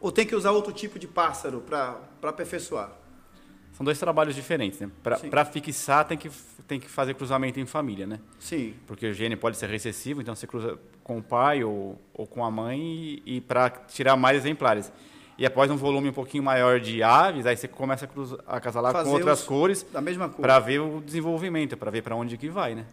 Ou 0.00 0.12
tem 0.12 0.26
que 0.26 0.34
usar 0.34 0.50
outro 0.52 0.72
tipo 0.72 0.98
de 0.98 1.06
pássaro 1.06 1.60
para 1.60 1.98
aperfeiçoar? 2.22 2.90
São 3.74 3.84
dois 3.84 3.98
trabalhos 3.98 4.34
diferentes, 4.34 4.78
né? 4.80 4.88
Para 5.02 5.44
fixar, 5.44 6.06
tem 6.06 6.16
que, 6.16 6.30
tem 6.66 6.78
que 6.80 6.88
fazer 6.88 7.14
cruzamento 7.14 7.58
em 7.58 7.66
família, 7.66 8.06
né? 8.06 8.20
Sim, 8.38 8.72
Porque 8.86 9.06
o 9.06 9.12
gene 9.12 9.34
pode 9.36 9.56
ser 9.56 9.68
recessivo, 9.68 10.20
então 10.22 10.34
você 10.34 10.46
cruza 10.46 10.78
com 11.02 11.18
o 11.18 11.22
pai 11.22 11.62
ou, 11.64 12.00
ou 12.14 12.24
com 12.26 12.44
a 12.44 12.50
mãe 12.50 12.80
e, 12.80 13.22
e 13.36 13.40
para 13.40 13.68
tirar 13.70 14.16
mais 14.16 14.38
exemplares. 14.38 14.92
E 15.36 15.44
após 15.44 15.68
um 15.72 15.76
volume 15.76 16.08
um 16.10 16.12
pouquinho 16.12 16.44
maior 16.44 16.78
de 16.78 17.02
aves, 17.02 17.44
aí 17.46 17.56
você 17.56 17.66
começa 17.66 18.04
a, 18.04 18.08
cruzar, 18.08 18.38
a 18.46 18.60
casalar 18.60 18.92
Fazer 18.92 19.10
com 19.10 19.16
outras 19.16 19.40
os- 19.40 19.44
cores 19.46 19.82
da 19.92 20.00
mesma 20.00 20.28
cor. 20.28 20.40
para 20.40 20.58
ver 20.60 20.78
o 20.80 21.00
desenvolvimento, 21.00 21.76
para 21.76 21.90
ver 21.90 22.02
para 22.02 22.14
onde 22.14 22.36
que 22.36 22.48
vai, 22.48 22.76
né? 22.76 22.86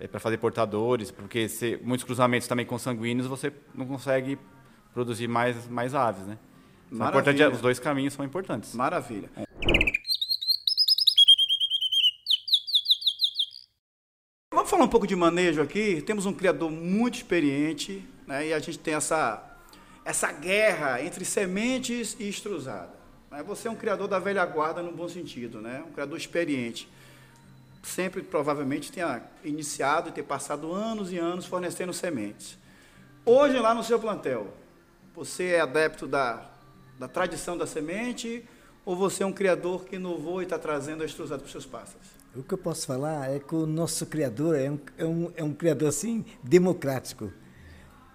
É 0.00 0.08
para 0.08 0.18
fazer 0.18 0.38
portadores, 0.38 1.12
porque 1.12 1.48
se, 1.48 1.78
muitos 1.82 2.02
cruzamentos 2.04 2.48
também 2.48 2.66
consanguíneos 2.66 3.28
você 3.28 3.52
não 3.72 3.86
consegue 3.86 4.36
produzir 4.92 5.28
mais, 5.28 5.68
mais 5.68 5.94
aves, 5.94 6.26
né? 6.26 6.38
Então, 6.90 7.06
é 7.06 7.48
os 7.48 7.60
dois 7.60 7.78
caminhos 7.78 8.14
são 8.14 8.24
importantes. 8.24 8.74
Maravilha. 8.74 9.28
Vamos 9.34 9.47
falar 14.78 14.86
um 14.86 14.90
pouco 14.90 15.08
de 15.08 15.16
manejo 15.16 15.60
aqui. 15.60 16.00
Temos 16.02 16.24
um 16.24 16.32
criador 16.32 16.70
muito 16.70 17.16
experiente, 17.16 18.06
né? 18.24 18.46
E 18.46 18.54
a 18.54 18.60
gente 18.60 18.78
tem 18.78 18.94
essa 18.94 19.44
essa 20.04 20.32
guerra 20.32 21.02
entre 21.02 21.22
sementes 21.24 22.16
e 22.18 22.28
extrusada. 22.28 22.92
Você 23.44 23.68
é 23.68 23.70
um 23.70 23.74
criador 23.74 24.08
da 24.08 24.18
velha 24.18 24.46
guarda 24.46 24.82
no 24.82 24.92
bom 24.92 25.06
sentido, 25.08 25.60
né? 25.60 25.84
Um 25.86 25.90
criador 25.90 26.16
experiente. 26.16 26.88
Sempre 27.82 28.22
provavelmente 28.22 28.90
tenha 28.90 29.20
iniciado 29.44 30.08
e 30.08 30.12
ter 30.12 30.22
passado 30.22 30.72
anos 30.72 31.12
e 31.12 31.18
anos 31.18 31.44
fornecendo 31.44 31.92
sementes. 31.92 32.56
Hoje 33.26 33.58
lá 33.58 33.74
no 33.74 33.82
seu 33.82 33.98
plantel, 33.98 34.54
você 35.14 35.54
é 35.54 35.60
adepto 35.60 36.06
da, 36.06 36.46
da 36.98 37.08
tradição 37.08 37.58
da 37.58 37.66
semente 37.66 38.44
ou 38.86 38.96
você 38.96 39.24
é 39.24 39.26
um 39.26 39.32
criador 39.32 39.84
que 39.84 39.96
inovou 39.96 40.40
e 40.40 40.44
está 40.44 40.58
trazendo 40.58 41.02
a 41.02 41.06
extrusada 41.06 41.40
para 41.40 41.46
os 41.46 41.52
seus 41.52 41.66
pássaros? 41.66 42.17
O 42.38 42.42
que 42.44 42.54
eu 42.54 42.58
posso 42.58 42.86
falar 42.86 43.34
é 43.34 43.40
que 43.40 43.52
o 43.52 43.66
nosso 43.66 44.06
criador 44.06 44.54
é 44.56 44.70
um, 44.70 44.78
é 44.96 45.04
um, 45.04 45.32
é 45.36 45.44
um 45.44 45.52
criador 45.52 45.88
assim 45.88 46.24
democrático. 46.42 47.32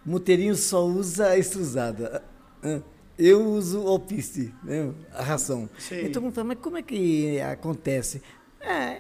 O 0.05 0.09
Monteirinho 0.11 0.55
só 0.55 0.85
usa 0.85 1.27
a 1.27 1.37
extrusada. 1.37 2.23
Ah, 2.63 2.79
Eu 3.19 3.45
uso 3.45 3.81
o 3.83 3.87
alpiste, 3.89 4.53
né? 4.63 4.93
a 5.13 5.21
ração. 5.21 5.69
Então, 5.91 6.23
mas 6.45 6.57
como 6.59 6.77
é 6.77 6.81
que 6.81 7.39
acontece? 7.41 8.21
É, 8.61 8.97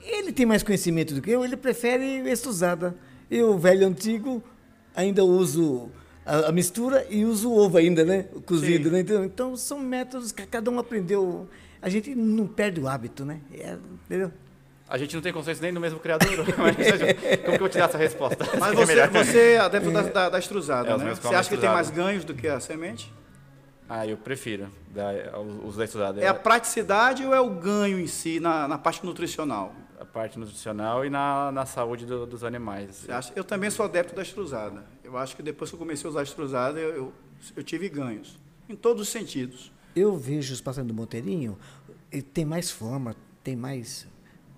ele 0.00 0.32
tem 0.32 0.46
mais 0.46 0.62
conhecimento 0.62 1.14
do 1.14 1.20
que 1.20 1.30
eu, 1.32 1.44
ele 1.44 1.56
prefere 1.56 2.20
extrusada. 2.30 2.96
Eu, 3.28 3.58
velho 3.58 3.88
antigo, 3.88 4.40
ainda 4.94 5.24
uso 5.24 5.90
a, 6.28 6.48
a 6.48 6.52
mistura 6.52 7.06
e 7.08 7.24
uso 7.24 7.50
o 7.50 7.56
ovo 7.56 7.78
ainda, 7.78 8.04
né? 8.04 8.26
Cozido, 8.44 8.90
né? 8.90 9.00
Então, 9.00 9.24
então, 9.24 9.56
são 9.56 9.80
métodos 9.80 10.30
que 10.30 10.46
cada 10.46 10.70
um 10.70 10.78
aprendeu. 10.78 11.48
A 11.80 11.88
gente 11.88 12.14
não 12.14 12.46
perde 12.46 12.80
o 12.80 12.86
hábito, 12.86 13.24
né? 13.24 13.40
É, 13.52 13.76
entendeu? 14.04 14.30
A 14.86 14.96
gente 14.98 15.14
não 15.14 15.22
tem 15.22 15.32
consenso 15.32 15.62
nem 15.62 15.72
do 15.72 15.80
mesmo 15.80 15.98
criador. 15.98 16.30
Mas, 16.58 16.76
Como 16.76 17.42
que 17.42 17.48
eu 17.54 17.58
vou 17.58 17.68
te 17.68 17.78
dar 17.78 17.88
essa 17.88 17.98
resposta? 17.98 18.44
Mas 18.58 18.72
É 18.72 18.74
você, 18.76 18.86
melhor. 18.94 19.10
você 19.10 19.38
é 19.52 19.58
adepto 19.58 19.90
da, 19.90 20.02
da, 20.02 20.28
da 20.30 20.38
extrusada, 20.38 20.90
É, 20.90 20.96
né? 20.98 21.14
Você 21.14 21.34
acha 21.34 21.48
que 21.48 21.56
tem 21.56 21.68
mais 21.70 21.90
ganhos 21.90 22.24
do 22.24 22.34
que 22.34 22.46
a 22.46 22.60
semente? 22.60 23.12
Ah, 23.88 24.06
eu 24.06 24.18
prefiro 24.18 24.68
da, 24.94 25.10
os 25.64 25.76
da 25.76 25.84
estudada. 25.84 26.20
É 26.20 26.26
a 26.28 26.34
praticidade 26.34 27.24
ou 27.24 27.34
é 27.34 27.40
o 27.40 27.48
ganho 27.48 27.98
em 27.98 28.06
si 28.06 28.38
na, 28.38 28.68
na 28.68 28.76
parte 28.76 29.04
nutricional? 29.04 29.74
A 30.00 30.04
parte 30.04 30.38
nutricional 30.38 31.04
e 31.04 31.10
na, 31.10 31.50
na 31.52 31.66
saúde 31.66 32.06
do- 32.06 32.26
dos 32.26 32.44
animais. 32.44 32.96
Você 32.96 33.12
acha? 33.12 33.32
Eu 33.34 33.44
também 33.44 33.70
sou 33.70 33.84
adepto 33.84 34.14
da 34.14 34.22
extrusada. 34.22 34.84
Eu 35.02 35.16
acho 35.16 35.34
que 35.36 35.42
depois 35.42 35.70
que 35.70 35.74
eu 35.74 35.78
comecei 35.78 36.06
a 36.06 36.10
usar 36.10 36.20
a 36.20 36.22
extrusada, 36.22 36.78
eu, 36.78 36.94
eu, 36.94 37.12
eu 37.56 37.62
tive 37.64 37.88
ganhos. 37.88 38.38
Em 38.68 38.76
todos 38.76 39.02
os 39.02 39.08
sentidos. 39.08 39.72
Eu 39.96 40.16
vejo 40.16 40.52
os 40.54 40.60
pássaros 40.60 40.86
do 40.86 40.94
Monteirinho, 40.94 41.58
tem 42.32 42.44
mais 42.44 42.70
forma, 42.70 43.16
tem 43.42 43.56
mais. 43.56 44.06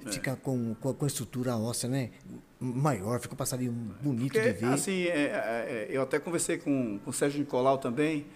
É. 0.04 0.10
Fica 0.12 0.36
com, 0.36 0.74
com, 0.74 0.90
a- 0.90 0.94
com 0.94 1.04
a 1.04 1.08
estrutura 1.08 1.56
óssea, 1.56 1.88
né? 1.88 2.10
Maior, 2.58 3.18
fica 3.20 3.32
um 3.34 3.36
passarinho 3.36 3.72
bonito 4.02 4.32
Porque, 4.34 4.52
de 4.52 4.58
ver. 4.60 4.66
assim, 4.66 5.04
é, 5.04 5.08
é, 5.08 5.86
é, 5.90 5.96
eu 5.96 6.02
até 6.02 6.18
conversei 6.18 6.58
com, 6.58 6.98
com 6.98 7.10
o 7.10 7.12
Sérgio 7.12 7.40
Nicolau 7.40 7.78
também, 7.78 8.26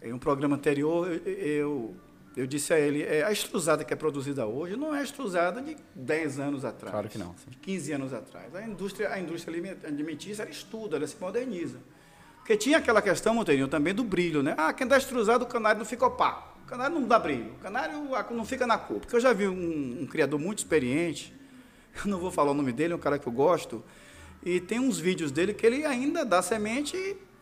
em 0.00 0.12
um 0.12 0.18
programa 0.18 0.54
anterior, 0.56 1.08
eu, 1.10 1.32
eu, 1.32 1.94
eu 2.36 2.46
disse 2.46 2.72
a 2.72 2.78
ele, 2.78 3.02
é, 3.02 3.24
a 3.24 3.30
extrusada 3.32 3.84
que 3.84 3.92
é 3.92 3.96
produzida 3.96 4.46
hoje 4.46 4.76
não 4.76 4.94
é 4.94 5.00
a 5.00 5.02
extrusada 5.02 5.60
de 5.60 5.76
10 5.94 6.38
anos 6.40 6.64
atrás. 6.64 6.90
Claro 6.92 7.08
que 7.08 7.18
não, 7.18 7.34
sim. 7.36 7.50
De 7.50 7.56
15 7.58 7.92
anos 7.92 8.12
atrás. 8.14 8.54
A 8.54 8.62
indústria, 8.66 9.10
a 9.10 9.18
indústria 9.18 9.52
aliment- 9.52 9.84
alimentícia, 9.84 10.42
ela 10.42 10.50
estuda, 10.50 10.96
ela 10.96 11.06
se 11.06 11.16
moderniza. 11.20 11.78
Porque 12.38 12.56
tinha 12.56 12.78
aquela 12.78 13.00
questão, 13.00 13.34
Monteirinho, 13.34 13.68
também 13.68 13.94
do 13.94 14.02
brilho, 14.02 14.42
né? 14.42 14.54
Ah, 14.58 14.72
quem 14.72 14.86
dá 14.86 14.96
extrusada, 14.96 15.44
o 15.44 15.46
canário 15.46 15.78
não 15.78 15.86
fica 15.86 16.06
opaco. 16.06 16.58
O 16.64 16.66
canário 16.66 16.98
não 16.98 17.06
dá 17.06 17.18
brilho. 17.18 17.52
O 17.52 17.58
canário 17.62 17.94
não 18.30 18.44
fica 18.44 18.66
na 18.66 18.78
cor. 18.78 18.98
Porque 18.98 19.14
eu 19.14 19.20
já 19.20 19.32
vi 19.32 19.46
um, 19.46 19.98
um 20.02 20.06
criador 20.06 20.40
muito 20.40 20.58
experiente, 20.58 21.32
eu 22.04 22.10
não 22.10 22.18
vou 22.18 22.30
falar 22.30 22.50
o 22.50 22.54
nome 22.54 22.72
dele, 22.72 22.94
é 22.94 22.96
um 22.96 22.98
cara 22.98 23.18
que 23.18 23.26
eu 23.26 23.32
gosto, 23.32 23.84
e 24.44 24.60
tem 24.60 24.80
uns 24.80 24.98
vídeos 24.98 25.30
dele 25.30 25.54
que 25.54 25.64
ele 25.64 25.84
ainda 25.86 26.24
dá 26.24 26.42
semente 26.42 26.96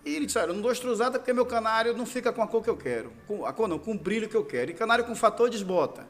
e, 0.04 0.16
ele 0.16 0.26
olha, 0.37 0.50
eu 0.50 0.54
não 0.54 0.62
dou 0.62 0.73
extrusada 0.73 1.19
porque 1.19 1.33
meu 1.33 1.47
canário 1.47 1.97
não 1.97 2.07
fica 2.07 2.33
com 2.33 2.42
a 2.42 2.47
cor 2.47 2.62
que 2.62 2.71
eu 2.71 2.76
quero. 2.76 3.12
Com, 3.26 3.45
a 3.45 3.52
cor 3.52 3.69
não, 3.69 3.78
com 3.78 3.92
o 3.92 3.99
brilho 3.99 4.28
que 4.28 4.37
eu 4.37 4.45
quero. 4.45 4.71
E 4.71 4.75
canário 4.75 5.04
com 5.04 5.14
fator 5.14 5.50
desbota. 5.50 6.07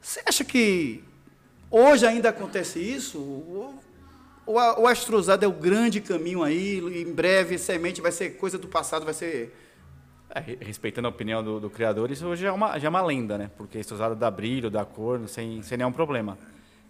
Você 0.00 0.22
acha 0.26 0.44
que 0.44 1.04
hoje 1.70 2.06
ainda 2.06 2.30
acontece 2.30 2.78
isso? 2.78 3.18
Ou, 3.18 3.74
ou 4.44 4.58
a, 4.58 4.78
ou 4.78 4.86
a 4.86 4.92
extrusada 4.92 5.44
é 5.44 5.48
o 5.48 5.52
grande 5.52 6.00
caminho 6.00 6.42
aí, 6.42 6.78
em 6.78 7.12
breve 7.12 7.58
semente 7.58 8.00
vai 8.00 8.10
ser 8.10 8.30
coisa 8.30 8.58
do 8.58 8.66
passado, 8.66 9.04
vai 9.04 9.14
ser... 9.14 9.56
É, 10.34 10.40
re- 10.40 10.58
respeitando 10.60 11.06
a 11.06 11.10
opinião 11.10 11.44
do, 11.44 11.60
do 11.60 11.70
criador, 11.70 12.10
isso 12.10 12.26
hoje 12.26 12.46
é 12.46 12.50
uma, 12.50 12.78
já 12.78 12.86
é 12.86 12.90
uma 12.90 13.02
lenda, 13.02 13.36
né? 13.36 13.50
Porque 13.56 13.78
extrusada 13.78 14.14
dá 14.14 14.30
brilho, 14.30 14.70
dá 14.70 14.84
cor, 14.84 15.28
sem, 15.28 15.62
sem 15.62 15.78
nenhum 15.78 15.92
problema. 15.92 16.38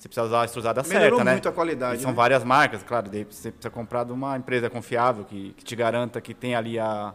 Você 0.02 0.08
precisa 0.08 0.26
usar 0.26 0.42
a 0.42 0.44
extrusada 0.44 0.82
Melhorou 0.82 1.10
certa, 1.18 1.24
né? 1.24 1.30
muito 1.30 1.48
a 1.48 1.52
qualidade, 1.52 1.98
E 1.98 2.02
são 2.02 2.10
né? 2.10 2.16
várias 2.16 2.42
marcas, 2.42 2.82
claro. 2.82 3.08
daí 3.08 3.22
Você 3.22 3.52
precisa 3.52 3.70
comprar 3.70 4.02
de 4.02 4.10
uma 4.10 4.36
empresa 4.36 4.68
confiável 4.68 5.24
que, 5.24 5.54
que 5.56 5.62
te 5.62 5.76
garanta 5.76 6.20
que 6.20 6.34
tem 6.34 6.56
ali 6.56 6.76
a, 6.76 7.14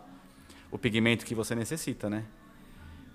o 0.72 0.78
pigmento 0.78 1.26
que 1.26 1.36
você 1.36 1.54
necessita, 1.54 2.10
né? 2.10 2.24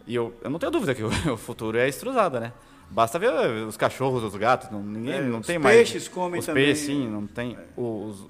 E 0.06 0.14
eu, 0.14 0.34
eu 0.44 0.50
não 0.50 0.58
tenho 0.58 0.70
dúvida 0.70 0.94
que 0.94 1.00
o, 1.02 1.08
o 1.32 1.36
futuro 1.38 1.78
é 1.78 1.84
a 1.84 1.88
extrusada, 1.88 2.38
né? 2.38 2.52
Basta 2.90 3.18
ver 3.18 3.32
os 3.66 3.78
cachorros, 3.78 4.22
os 4.22 4.36
gatos, 4.36 4.68
não, 4.70 4.82
ninguém, 4.82 5.14
É, 5.14 5.20
não 5.22 5.38
os 5.40 5.46
tem 5.46 5.58
mais. 5.58 5.74
peixes 5.74 6.06
comem 6.06 6.40
os 6.40 6.44
também. 6.44 6.64
peixes, 6.66 6.84
sim, 6.84 7.08
não 7.08 7.26
tem. 7.26 7.56
Os, 7.74 8.26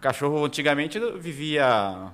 cachorro 0.00 0.44
antigamente 0.44 1.00
vivia 1.18 2.12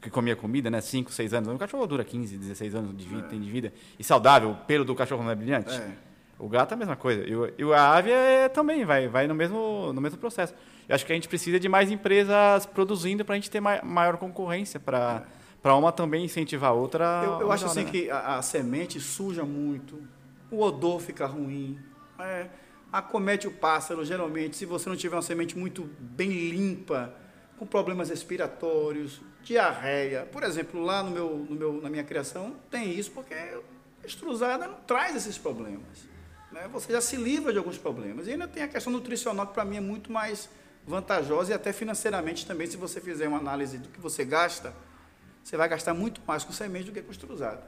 que 0.00 0.08
comia 0.08 0.34
comida, 0.34 0.70
né? 0.70 0.80
5, 0.80 1.12
6 1.12 1.34
anos. 1.34 1.54
O 1.54 1.58
cachorro 1.58 1.86
dura 1.86 2.02
15, 2.02 2.38
16 2.38 2.74
anos 2.74 2.96
de 2.96 3.06
vida, 3.06 3.22
tem 3.24 3.38
de 3.38 3.50
vida. 3.50 3.74
E 3.98 4.02
saudável, 4.02 4.52
o 4.52 4.54
pelo 4.54 4.86
do 4.86 4.94
cachorro 4.94 5.22
não 5.22 5.30
é 5.30 5.34
brilhante? 5.34 5.74
É. 5.74 6.07
O 6.38 6.48
gato 6.48 6.72
é 6.72 6.74
a 6.74 6.76
mesma 6.78 6.96
coisa. 6.96 7.24
E, 7.26 7.34
o- 7.34 7.52
e 7.58 7.72
a 7.74 7.92
ave 7.94 8.10
é, 8.12 8.48
também 8.48 8.84
vai, 8.84 9.08
vai 9.08 9.26
no, 9.26 9.34
mesmo, 9.34 9.92
no 9.92 10.00
mesmo 10.00 10.18
processo. 10.18 10.54
Eu 10.88 10.94
acho 10.94 11.04
que 11.04 11.12
a 11.12 11.14
gente 11.14 11.28
precisa 11.28 11.58
de 11.58 11.68
mais 11.68 11.90
empresas 11.90 12.64
produzindo 12.66 13.24
para 13.24 13.34
a 13.34 13.36
gente 13.38 13.50
ter 13.50 13.60
mai- 13.60 13.82
maior 13.82 14.16
concorrência, 14.16 14.78
para 14.80 15.26
uma 15.74 15.90
também 15.92 16.24
incentivar 16.24 16.70
a 16.70 16.72
outra. 16.72 17.22
Eu, 17.24 17.40
eu 17.40 17.52
acho 17.52 17.66
assim 17.66 17.84
né? 17.84 17.90
que 17.90 18.10
a, 18.10 18.36
a 18.36 18.42
semente 18.42 19.00
suja 19.00 19.44
muito, 19.44 20.00
o 20.50 20.60
odor 20.62 21.00
fica 21.00 21.26
ruim, 21.26 21.78
é, 22.18 22.46
acomete 22.92 23.46
o 23.46 23.50
pássaro, 23.50 24.04
geralmente, 24.04 24.56
se 24.56 24.64
você 24.64 24.88
não 24.88 24.96
tiver 24.96 25.16
uma 25.16 25.22
semente 25.22 25.58
muito 25.58 25.90
bem 25.98 26.30
limpa, 26.50 27.12
com 27.58 27.66
problemas 27.66 28.08
respiratórios, 28.08 29.20
diarreia. 29.42 30.26
Por 30.30 30.42
exemplo, 30.44 30.80
lá 30.82 31.02
no 31.02 31.10
meu, 31.10 31.46
no 31.50 31.56
meu, 31.56 31.72
na 31.82 31.90
minha 31.90 32.04
criação, 32.04 32.54
tem 32.70 32.90
isso, 32.96 33.10
porque 33.10 33.34
a 33.34 34.06
extrusada 34.06 34.68
não 34.68 34.74
traz 34.86 35.16
esses 35.16 35.36
problemas. 35.36 36.06
Né? 36.52 36.68
Você 36.72 36.92
já 36.92 37.00
se 37.00 37.16
livra 37.16 37.52
de 37.52 37.58
alguns 37.58 37.78
problemas. 37.78 38.26
E 38.26 38.32
ainda 38.32 38.48
tem 38.48 38.62
a 38.62 38.68
questão 38.68 38.92
nutricional, 38.92 39.46
que 39.46 39.54
para 39.54 39.64
mim 39.64 39.76
é 39.76 39.80
muito 39.80 40.10
mais 40.10 40.48
vantajosa 40.86 41.52
e 41.52 41.54
até 41.54 41.72
financeiramente 41.72 42.46
também, 42.46 42.66
se 42.66 42.76
você 42.76 43.00
fizer 43.00 43.28
uma 43.28 43.38
análise 43.38 43.78
do 43.78 43.88
que 43.88 44.00
você 44.00 44.24
gasta, 44.24 44.72
você 45.44 45.56
vai 45.56 45.68
gastar 45.68 45.94
muito 45.94 46.20
mais 46.26 46.44
com 46.44 46.52
semente 46.52 46.86
do 46.86 46.92
que 46.92 47.02
com 47.02 47.12
extrusada. 47.12 47.62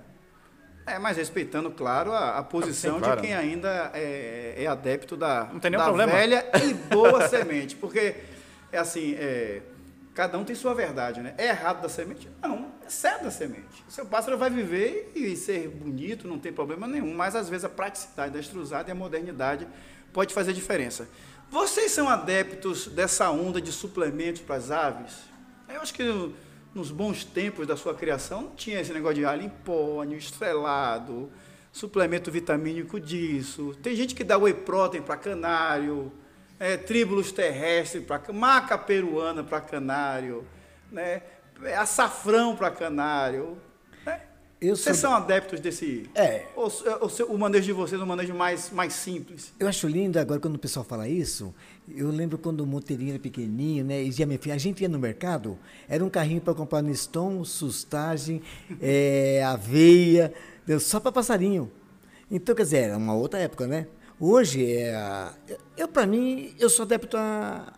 É, 0.87 0.99
mas 0.99 1.17
respeitando, 1.19 1.71
claro, 1.71 2.13
a, 2.13 2.39
a 2.39 2.43
posição 2.43 2.95
Sim, 2.95 3.01
claro. 3.01 3.21
de 3.21 3.27
quem 3.27 3.37
ainda 3.37 3.91
é, 3.95 4.55
é 4.57 4.67
adepto 4.67 5.17
da, 5.17 5.45
da 5.45 6.07
velha 6.07 6.45
e 6.65 6.75
boa 6.75 7.27
semente. 7.29 7.77
Porque, 7.77 8.17
é 8.73 8.79
assim, 8.79 9.15
é, 9.15 9.61
cada 10.15 10.37
um 10.39 10.45
tem 10.45 10.55
sua 10.57 10.75
verdade, 10.75 11.21
né? 11.21 11.35
É 11.39 11.49
errado 11.49 11.83
da 11.83 11.89
semente? 11.89 12.29
Não, 12.43 12.73
é 12.85 12.91
certo 12.91 13.25
da 13.25 13.31
semente. 13.31 13.85
O 13.89 13.91
seu 13.93 14.05
pássaro 14.07 14.37
vai 14.37 14.51
viver 14.51 15.13
e 15.15 15.37
ser 15.37 15.69
bonito, 15.69 16.27
não 16.29 16.39
tem 16.39 16.53
problema 16.53 16.87
nenhum. 16.87 17.15
Mas, 17.15 17.35
às 17.37 17.49
vezes, 17.49 17.65
a 17.65 17.69
praticidade 17.69 18.33
da 18.33 18.41
extrusada 18.41 18.89
e 18.89 18.93
a 18.93 18.95
modernidade 18.95 19.67
pode 20.13 20.35
fazer 20.35 20.53
diferença. 20.53 21.09
Vocês 21.51 21.91
são 21.93 22.09
adeptos 22.09 22.87
dessa 22.89 23.31
onda 23.31 23.61
de 23.61 23.73
suplementos 23.73 24.41
para 24.43 24.57
as 24.57 24.71
aves? 24.71 25.17
Eu 25.69 25.81
acho 25.81 25.95
que 25.95 26.03
no- 26.05 26.35
nos 26.75 26.91
bons 26.91 27.25
tempos 27.25 27.67
da 27.67 27.77
sua 27.77 27.95
criação 27.95 28.43
não 28.43 28.55
tinha 28.55 28.81
esse 28.81 28.93
negócio 28.93 29.17
de 29.17 29.25
alho 29.25 29.43
em 29.43 29.49
pônio, 29.49 30.17
estrelado, 30.17 31.31
suplemento 31.73 32.31
vitamínico 32.31 33.01
disso. 33.01 33.77
Tem 33.83 33.95
gente 33.97 34.15
que 34.15 34.23
dá 34.25 34.37
whey 34.37 34.55
protein 34.55 35.03
para 35.03 35.17
canário, 35.17 36.13
é, 36.61 36.77
tríbulos 36.77 37.33
terrestres 37.33 38.05
para 38.05 38.33
maca 38.33 38.77
peruana 38.79 39.43
para 39.43 39.61
canário, 39.61 40.45
né? 40.93 41.23
é, 41.65 41.75
açafrão 41.77 42.55
para 42.55 42.71
canário. 42.71 43.57
né? 44.07 44.21
Eu 44.61 44.77
Vocês 44.77 44.99
sou- 44.99 45.09
são 45.09 45.17
adeptos 45.17 45.59
desse. 45.59 46.09
É. 46.15 46.45
Ou, 46.55 46.71
ou 47.01 47.09
se- 47.09 47.23
o 47.23 47.39
manejo 47.39 47.65
de 47.65 47.73
vocês 47.73 47.99
é 47.99 48.05
um 48.05 48.07
manejo 48.07 48.35
mais, 48.35 48.71
mais 48.71 48.93
simples. 48.93 49.55
Eu 49.59 49.67
acho 49.67 49.89
lindo 49.89 50.19
agora 50.19 50.39
quando 50.39 50.57
o 50.57 50.59
pessoal 50.59 50.85
fala 50.85 51.09
isso. 51.09 51.55
Eu 51.89 52.11
lembro 52.11 52.37
quando 52.37 52.61
o 52.61 52.67
Monteirinho 52.67 53.11
era 53.13 53.19
pequenininho, 53.19 53.85
né? 53.87 54.03
E 54.03 54.27
minha 54.27 54.39
filha, 54.39 54.55
a 54.55 54.59
gente 54.59 54.83
ia 54.83 54.89
no 54.89 54.99
mercado, 54.99 55.59
era 55.89 56.05
um 56.05 56.11
carrinho 56.11 56.43
para 56.43 56.53
comprar 56.55 56.83
Neston, 56.83 57.43
sustagem, 57.43 58.43
eh, 58.83 59.43
aveia, 59.49 60.33
só 60.79 61.01
para 61.01 61.11
passarinho. 61.11 61.73
Então, 62.31 62.55
quer 62.55 62.63
dizer, 62.63 62.77
era 62.85 62.97
uma 62.99 63.15
outra 63.15 63.41
época, 63.41 63.67
né? 63.67 63.87
Hoje, 64.21 64.71
é, 64.71 65.33
eu, 65.79 65.89
para 65.89 66.07
mim, 66.07 66.55
eu 66.59 66.69
sou 66.69 66.85
adepto 66.85 67.17
a, 67.17 67.73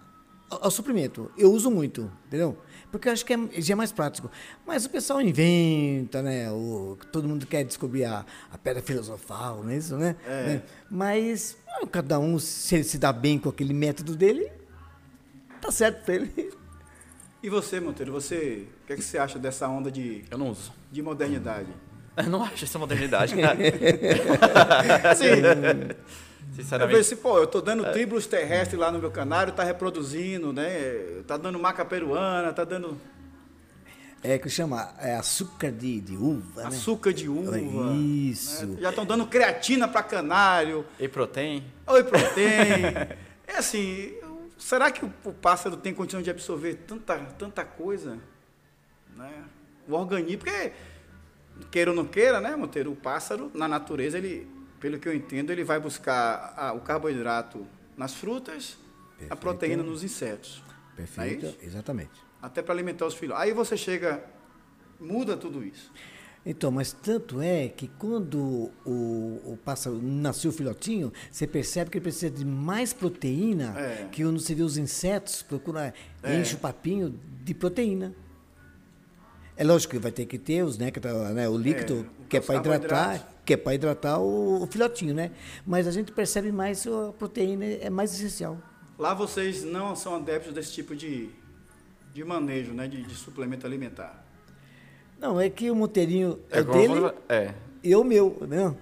ao, 0.50 0.64
ao 0.64 0.70
suprimento. 0.72 1.30
Eu 1.38 1.52
uso 1.52 1.70
muito, 1.70 2.10
entendeu? 2.26 2.58
Porque 2.90 3.08
eu 3.08 3.12
acho 3.12 3.24
que 3.24 3.32
é, 3.32 3.38
já 3.58 3.74
é 3.74 3.76
mais 3.76 3.92
prático. 3.92 4.28
Mas 4.66 4.84
o 4.84 4.90
pessoal 4.90 5.20
inventa, 5.20 6.20
né? 6.20 6.50
O, 6.50 6.98
todo 7.12 7.28
mundo 7.28 7.46
quer 7.46 7.64
descobrir 7.64 8.06
a, 8.06 8.26
a 8.50 8.58
pedra 8.58 8.82
filosofal, 8.82 9.62
não 9.62 9.70
é 9.70 9.76
isso, 9.76 9.96
né? 9.96 10.16
É. 10.26 10.46
Né? 10.46 10.62
Mas 10.90 11.56
ah, 11.68 11.86
cada 11.86 12.18
um, 12.18 12.36
se 12.40 12.74
ele 12.74 12.84
se 12.84 12.98
dá 12.98 13.12
bem 13.12 13.38
com 13.38 13.48
aquele 13.48 13.72
método 13.72 14.16
dele, 14.16 14.50
tá 15.60 15.70
certo 15.70 16.04
pra 16.04 16.16
ele. 16.16 16.52
E 17.40 17.48
você, 17.48 17.78
Monteiro, 17.78 18.10
você, 18.10 18.66
o 18.82 18.86
que, 18.88 18.92
é 18.94 18.96
que 18.96 19.02
você 19.02 19.16
acha 19.16 19.38
dessa 19.38 19.68
onda 19.68 19.92
de, 19.92 20.24
Eu 20.28 20.38
não 20.38 20.50
uso. 20.50 20.72
de 20.90 21.00
modernidade? 21.02 21.68
Eu 22.16 22.28
não 22.28 22.42
acho 22.42 22.64
essa 22.64 22.78
modernidade, 22.80 23.34
cara. 23.36 23.58
Assim, 25.10 25.24
eu 26.52 26.56
vejo 26.56 26.62
Sinceramente. 26.62 27.00
assim, 27.00 27.16
pô, 27.16 27.38
eu 27.38 27.46
tô 27.46 27.60
dando 27.60 27.90
tríbulos 27.92 28.26
terrestres 28.26 28.78
lá 28.78 28.90
no 28.92 28.98
meu 28.98 29.10
canário, 29.10 29.52
tá 29.52 29.62
reproduzindo, 29.64 30.52
né? 30.52 31.22
Tá 31.26 31.36
dando 31.36 31.58
maca 31.58 31.84
peruana, 31.84 32.52
tá 32.52 32.64
dando 32.64 32.98
É 34.22 34.38
que 34.38 34.48
chama 34.48 34.94
é 34.98 35.14
açúcar 35.16 35.72
de, 35.72 36.00
de 36.00 36.16
uva, 36.16 36.62
né? 36.62 36.68
açúcar 36.68 37.12
de 37.12 37.28
uva. 37.28 37.58
Isso. 37.58 38.66
né? 38.66 38.80
Já 38.82 38.90
estão 38.90 39.04
dando 39.06 39.26
creatina 39.26 39.88
para 39.88 40.02
canário, 40.02 40.84
E 41.00 41.08
protein? 41.08 41.64
oi 41.86 42.04
protein. 42.04 42.94
é 43.46 43.56
assim, 43.56 44.12
será 44.58 44.90
que 44.90 45.04
o, 45.04 45.12
o 45.24 45.32
pássaro 45.32 45.76
tem 45.76 45.92
condição 45.94 46.20
de 46.22 46.30
absorver 46.30 46.74
tanta, 46.86 47.18
tanta 47.38 47.64
coisa? 47.64 48.18
Né? 49.16 49.30
O 49.88 49.94
organismo, 49.94 50.38
porque 50.38 50.72
queira 51.70 51.90
ou 51.90 51.96
não 51.96 52.04
queira, 52.04 52.40
né, 52.40 52.54
Monteiro? 52.56 52.92
O 52.92 52.96
pássaro, 52.96 53.50
na 53.54 53.66
natureza, 53.66 54.18
ele, 54.18 54.46
pelo 54.82 54.98
que 54.98 55.08
eu 55.08 55.14
entendo, 55.14 55.50
ele 55.50 55.62
vai 55.62 55.78
buscar 55.78 56.52
a- 56.56 56.72
o 56.72 56.80
carboidrato 56.80 57.64
nas 57.96 58.12
frutas, 58.14 58.76
a 59.14 59.18
Perfeito. 59.18 59.36
proteína 59.40 59.82
nos 59.84 60.02
insetos. 60.02 60.60
Perfeito, 60.96 61.46
É 61.46 61.64
exatamente. 61.64 62.10
Até 62.42 62.60
para 62.60 62.74
alimentar 62.74 63.06
os 63.06 63.14
filhos. 63.14 63.36
Aí 63.38 63.52
você 63.52 63.76
chega, 63.76 64.24
muda 64.98 65.36
tudo 65.36 65.64
isso. 65.64 65.92
Então, 66.44 66.72
mas 66.72 66.92
tanto 66.92 67.40
é 67.40 67.68
que 67.68 67.86
quando 67.86 68.72
o, 68.84 69.52
o 69.52 69.58
pássaro 69.64 70.02
nasceu 70.02 70.50
o 70.50 70.52
filhotinho, 70.52 71.12
você 71.30 71.46
percebe 71.46 71.88
que 71.88 71.98
ele 71.98 72.02
precisa 72.02 72.28
de 72.28 72.44
mais 72.44 72.92
proteína 72.92 73.78
É. 73.78 74.08
que 74.10 74.24
quando 74.24 74.40
você 74.40 74.52
vê 74.52 74.62
os 74.64 74.76
insetos, 74.76 75.42
procura, 75.42 75.94
É. 76.24 76.40
enche 76.40 76.56
o 76.56 76.58
papinho 76.58 77.16
de 77.44 77.54
proteína. 77.54 78.12
É 79.56 79.62
lógico 79.62 79.92
que 79.92 79.98
vai 80.00 80.10
ter 80.10 80.26
que 80.26 80.36
ter 80.38 80.64
os 80.64 80.76
néctar, 80.76 81.14
né, 81.32 81.48
o 81.48 81.56
líquido, 81.56 82.04
É, 82.24 82.26
que 82.28 82.36
é 82.38 82.40
para 82.40 82.56
hidratar. 82.56 83.31
Que 83.44 83.54
é 83.54 83.56
para 83.56 83.74
hidratar 83.74 84.20
o, 84.20 84.62
o 84.62 84.66
filhotinho, 84.66 85.14
né? 85.14 85.30
Mas 85.66 85.86
a 85.86 85.90
gente 85.90 86.12
percebe 86.12 86.52
mais 86.52 86.86
a 86.86 87.12
proteína 87.12 87.64
é 87.64 87.90
mais 87.90 88.12
essencial. 88.14 88.58
Lá 88.98 89.14
vocês 89.14 89.64
não 89.64 89.96
são 89.96 90.14
adeptos 90.14 90.52
desse 90.52 90.72
tipo 90.72 90.94
de, 90.94 91.30
de 92.14 92.22
manejo, 92.24 92.72
né, 92.72 92.86
de, 92.86 93.02
de 93.02 93.14
suplemento 93.14 93.66
alimentar. 93.66 94.24
Não, 95.18 95.40
é 95.40 95.48
que 95.50 95.70
o 95.70 95.74
monteirinho 95.74 96.38
é, 96.50 96.62
como 96.62 96.72
dele 96.78 97.00
quando- 97.00 97.14
é. 97.28 97.54
e 97.82 97.94
o 97.96 98.04
meu, 98.04 98.38
né? 98.48 98.74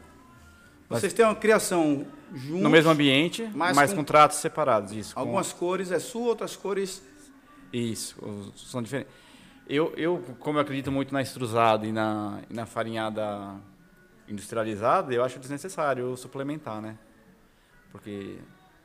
Vocês 0.89 1.13
têm 1.13 1.25
uma 1.25 1.35
criação 1.35 2.05
juntos, 2.35 2.63
No 2.63 2.69
mesmo 2.71 2.91
ambiente, 2.91 3.49
mas 3.55 3.77
mas, 3.77 3.91
com- 3.91 3.99
com, 3.99 4.05
tratos 4.05 4.39
separados. 4.39 4.93
Isso. 4.93 5.15
com- 5.15 5.21
algumas 5.21 5.53
cores 5.53 5.91
é 5.93 5.99
sua, 5.99 6.29
outras 6.29 6.57
cores... 6.57 7.03
Isso, 7.73 8.17
são 8.57 8.83
diferentes. 8.83 9.13
Eu, 9.69 9.93
eu, 9.97 10.21
como 10.41 10.59
eu 10.59 10.63
acredito 10.63 10.91
muito 10.91 11.13
na 11.15 11.23
extrusada 11.23 11.87
e 11.87 11.93
na, 11.93 12.41
e 12.51 12.55
na 12.55 12.67
farinhada 12.67 13.55
industrializada, 14.31 15.13
eu 15.13 15.23
acho 15.25 15.39
desnecessário 15.39 16.17
suplementar, 16.17 16.81
né? 16.81 16.97
Porque 17.93 18.39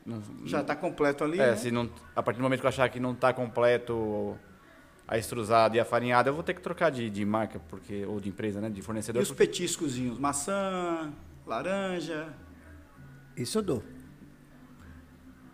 não, 0.05 0.21
Já 0.45 0.61
está 0.61 0.75
completo 0.75 1.23
ali, 1.23 1.39
é, 1.39 1.51
né? 1.51 1.55
se 1.55 1.69
não, 1.71 1.89
a 2.15 2.23
partir 2.23 2.39
do 2.39 2.43
momento 2.43 2.59
que 2.59 2.65
eu 2.65 2.69
achar 2.69 2.89
que 2.89 2.99
não 2.99 3.11
está 3.13 3.31
completo 3.31 4.37
a 5.07 5.17
extrusada 5.17 5.77
e 5.77 5.79
a 5.79 5.85
farinhada, 5.85 6.29
eu 6.29 6.33
vou 6.33 6.43
ter 6.43 6.55
que 6.55 6.61
trocar 6.61 6.89
de, 6.89 7.09
de 7.09 7.23
marca, 7.23 7.59
porque 7.69 8.03
ou 8.05 8.19
de 8.19 8.29
empresa, 8.29 8.59
né? 8.59 8.69
De 8.69 8.79
E 8.79 8.83
fornecedor. 8.83 9.21
os 9.21 9.27
porque- 9.29 9.45
petiscozinhos, 9.45 10.17
maçã, 10.17 11.13
laranja... 11.45 12.33
Isso 13.37 13.57
eu 13.57 13.61
dou. 13.61 13.83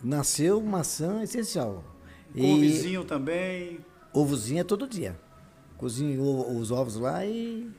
Nasceu 0.04 0.62
maçã 0.62 1.21
essencial. 1.23 1.84
E 2.34 2.41
Couvezinho 2.41 3.04
também. 3.04 3.80
ovozinho 4.13 4.62
é 4.62 4.63
todo 4.63 4.88
dia. 4.88 5.19
Cozinho 5.77 6.21
os 6.58 6.71
ovos 6.71 6.95
lá 6.95 7.25
e 7.25 7.69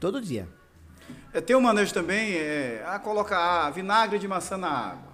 todo 0.00 0.20
dia. 0.20 0.48
É, 1.32 1.40
tem 1.40 1.56
um 1.56 1.60
manejo 1.60 1.94
também, 1.94 2.34
é, 2.36 2.84
ah, 2.86 2.98
coloca 2.98 3.36
ah, 3.36 3.70
vinagre 3.70 4.18
de 4.18 4.28
maçã 4.28 4.56
na 4.56 4.68
água. 4.68 5.12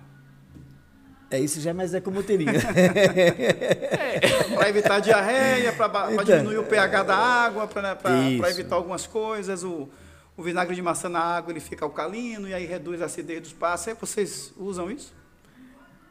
É 1.31 1.39
isso 1.39 1.61
já, 1.61 1.75
mas 1.75 1.93
é 1.93 2.01
como 2.01 2.23
teria. 2.23 2.51
para 4.55 4.69
evitar 4.69 5.01
diarreia, 5.01 5.73
para 5.73 6.13
Então. 6.13 6.25
diminuir 6.25 6.59
o 6.59 6.65
pH 6.65 7.03
da 7.03 7.17
água, 7.17 7.69
para 7.69 7.99
Isso. 8.31 8.47
evitar 8.47 8.77
algumas 8.77 9.07
coisas. 9.07 9.63
O, 9.63 9.89
o 10.37 10.43
vinagre 10.43 10.75
de 10.75 10.81
maçã 10.81 11.09
na 11.09 11.21
água 11.21 11.53
ele 11.53 11.61
fica 11.61 11.85
alcalino 11.85 12.49
e 12.49 12.55
aí 12.55 12.65
reduz 12.65 13.03
a 13.03 13.05
acidez 13.05 13.43
dos 13.43 13.53
pássaros. 13.53 13.89
Aí 13.89 13.97
Vocês 14.01 14.55
usam 14.57 14.91
isso? 14.91 15.15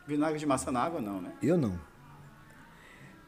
Vinagre 0.05 0.37
de 0.37 0.45
maçã 0.45 0.71
na 0.71 0.83
água, 0.83 1.01
não, 1.01 1.19
né? 1.19 1.31
eu 1.41 1.57
não. 1.57 1.77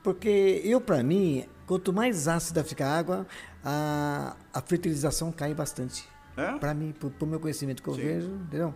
Porque 0.03 0.61
eu, 0.63 0.79
para 0.79 1.03
mim, 1.03 1.45
quanto 1.65 1.91
mais 1.91 2.27
ácida 2.27 2.63
fica 2.63 2.85
a 2.85 2.97
água, 2.97 3.27
a, 3.65 4.35
a 4.53 4.61
fertilização 4.61 5.31
cai 5.31 5.53
bastante. 5.53 6.07
É? 6.39 6.57
Para 6.57 6.73
mim, 6.73 6.91
pro, 6.97 7.09
pro 7.09 7.27
meu 7.27 7.39
conhecimento 7.39 7.81
que 7.83 7.89
eu 7.89 7.93
Sim. 7.95 8.01
vejo, 8.01 8.27
entendeu? 8.47 8.73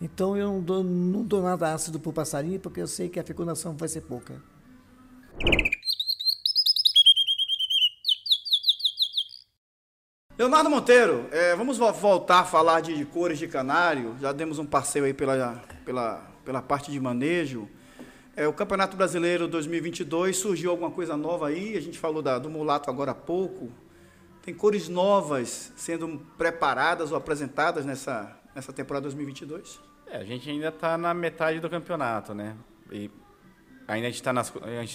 Então 0.00 0.36
eu 0.36 0.48
não 0.48 0.60
dou, 0.60 0.82
não 0.84 1.22
dou 1.22 1.42
nada 1.42 1.72
ácido 1.72 2.00
pro 2.00 2.12
passarinho, 2.12 2.58
porque 2.58 2.80
eu 2.80 2.86
sei 2.86 3.08
que 3.08 3.20
a 3.20 3.24
fecundação 3.24 3.76
vai 3.76 3.88
ser 3.88 4.00
pouca. 4.02 4.40
Leonardo 10.36 10.68
Monteiro, 10.68 11.28
é, 11.30 11.54
vamos 11.54 11.78
vo- 11.78 11.92
voltar 11.92 12.40
a 12.40 12.44
falar 12.44 12.80
de, 12.80 12.94
de 12.96 13.04
cores 13.04 13.38
de 13.38 13.46
canário. 13.46 14.16
Já 14.20 14.32
demos 14.32 14.58
um 14.58 14.66
passeio 14.66 15.04
aí 15.04 15.14
pela, 15.14 15.62
pela, 15.84 16.26
pela 16.44 16.60
parte 16.60 16.90
de 16.90 16.98
manejo. 16.98 17.68
É, 18.36 18.48
o 18.48 18.52
Campeonato 18.52 18.96
Brasileiro 18.96 19.46
2022 19.46 20.36
surgiu 20.36 20.72
alguma 20.72 20.90
coisa 20.90 21.16
nova 21.16 21.46
aí. 21.48 21.76
A 21.76 21.80
gente 21.80 21.98
falou 21.98 22.20
da- 22.20 22.38
do 22.38 22.50
mulato 22.50 22.90
agora 22.90 23.12
há 23.12 23.14
pouco. 23.14 23.70
Tem 24.44 24.52
cores 24.52 24.90
novas 24.90 25.72
sendo 25.74 26.20
preparadas 26.36 27.10
ou 27.10 27.16
apresentadas 27.16 27.86
nessa, 27.86 28.36
nessa 28.54 28.74
temporada 28.74 29.04
2022? 29.04 29.80
É, 30.06 30.18
a 30.18 30.24
gente 30.24 30.50
ainda 30.50 30.68
está 30.68 30.98
na 30.98 31.14
metade 31.14 31.60
do 31.60 31.70
campeonato, 31.70 32.34
né? 32.34 32.54
E 32.92 33.10
ainda 33.88 34.06
a 34.06 34.10
gente 34.10 34.20
está 34.20 34.34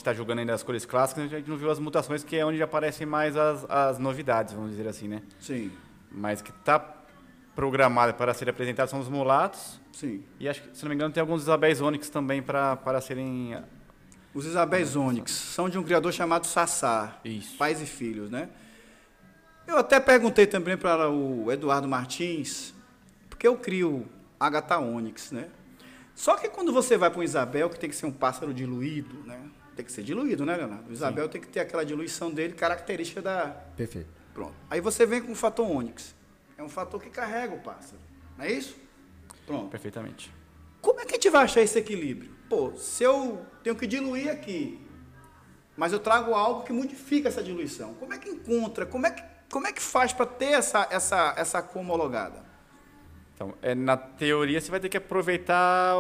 tá 0.04 0.14
jogando 0.14 0.40
ainda 0.40 0.54
as 0.54 0.62
cores 0.62 0.86
clássicas, 0.86 1.24
a 1.24 1.28
gente 1.28 1.50
não 1.50 1.58
viu 1.58 1.72
as 1.72 1.80
mutações, 1.80 2.24
que 2.24 2.38
é 2.38 2.46
onde 2.46 2.62
aparecem 2.62 3.08
mais 3.08 3.36
as, 3.36 3.66
as 3.68 3.98
novidades, 3.98 4.54
vamos 4.54 4.70
dizer 4.70 4.88
assim, 4.88 5.08
né? 5.08 5.24
Sim, 5.40 5.72
Mas 6.12 6.44
que 6.44 6.52
está 6.52 6.98
programada 7.56 8.14
para 8.14 8.32
ser 8.36 8.50
apresentado 8.50 8.88
são 8.88 9.00
os 9.00 9.10
mulatos. 9.10 9.82
sim. 9.92 10.24
E 10.40 10.48
acho 10.48 10.62
que, 10.62 10.78
se 10.78 10.84
não 10.84 10.90
me 10.90 10.96
engano, 10.96 11.12
tem 11.12 11.22
alguns 11.22 11.42
Isabéis 11.42 11.82
Onyx 11.82 12.08
também 12.12 12.44
para, 12.44 12.76
para 12.76 13.02
serem. 13.02 13.58
Os 14.32 14.46
Isabéis 14.46 14.96
Onyx 14.96 15.32
são 15.32 15.68
de 15.68 15.80
um 15.80 15.84
criador 15.84 16.14
chamado 16.14 16.46
Sassá. 16.46 17.20
Isso. 17.26 17.58
Pais 17.58 17.82
e 17.82 17.88
filhos, 17.88 18.30
né? 18.30 18.48
Eu 19.70 19.78
até 19.78 20.00
perguntei 20.00 20.48
também 20.48 20.76
para 20.76 21.12
o 21.12 21.52
Eduardo 21.52 21.88
Martins 21.88 22.74
porque 23.30 23.48
eu 23.48 23.56
crio 23.56 24.08
Agatha 24.40 24.80
Onyx, 24.80 25.32
né? 25.32 25.48
Só 26.16 26.36
que 26.36 26.50
quando 26.50 26.74
você 26.74 26.98
vai 26.98 27.12
para 27.12 27.20
um 27.20 27.24
Isabel, 27.24 27.70
que 27.70 27.80
tem 27.80 27.88
que 27.88 27.96
ser 27.96 28.08
um 28.08 28.12
pássaro 28.12 28.52
diluído, 28.52 29.24
né? 29.26 29.40
Tem 29.76 29.86
que 29.86 29.92
ser 29.92 30.02
diluído, 30.02 30.44
né, 30.44 30.58
Leonardo? 30.58 30.90
O 30.90 30.92
Isabel 30.92 31.30
tem 31.30 31.40
que 31.40 31.48
ter 31.48 31.60
aquela 31.60 31.86
diluição 31.86 32.32
dele, 32.32 32.54
característica 32.54 33.22
da. 33.22 33.46
Perfeito. 33.78 34.10
Pronto. 34.34 34.56
Aí 34.72 34.82
você 34.82 35.06
vem 35.06 35.22
com 35.22 35.34
o 35.34 35.36
fator 35.36 35.70
Onyx. 35.70 36.16
É 36.58 36.64
um 36.64 36.68
fator 36.68 37.00
que 37.00 37.12
carrega 37.12 37.54
o 37.54 37.60
pássaro. 37.60 38.02
Não 38.38 38.46
é 38.46 38.52
isso? 38.52 38.76
Pronto. 39.46 39.70
Perfeitamente. 39.70 40.34
Como 40.82 41.00
é 41.00 41.06
que 41.06 41.12
a 41.12 41.16
gente 41.16 41.30
vai 41.30 41.44
achar 41.44 41.62
esse 41.62 41.78
equilíbrio? 41.78 42.32
Pô, 42.50 42.76
se 42.76 43.04
eu 43.04 43.46
tenho 43.64 43.76
que 43.76 43.86
diluir 43.86 44.32
aqui, 44.32 44.82
mas 45.78 45.94
eu 45.94 46.00
trago 46.00 46.34
algo 46.34 46.64
que 46.64 46.74
modifica 46.74 47.30
essa 47.30 47.44
diluição, 47.44 47.94
como 47.94 48.14
é 48.14 48.18
que 48.18 48.30
encontra? 48.30 48.86
Como 48.86 49.06
é 49.06 49.12
que, 49.12 49.24
como 49.52 49.68
é 49.68 49.72
que 49.74 49.82
faz 49.82 50.14
para 50.14 50.26
ter 50.26 50.52
essa, 50.54 50.88
essa, 50.92 51.34
essa 51.38 51.70
homologada? 51.76 52.44
Então, 53.36 53.54
é, 53.62 53.74
na 53.74 53.96
teoria, 53.98 54.60
você 54.60 54.70
vai 54.70 54.80
ter 54.80 54.90
que 54.90 54.98
aproveitar 54.98 55.96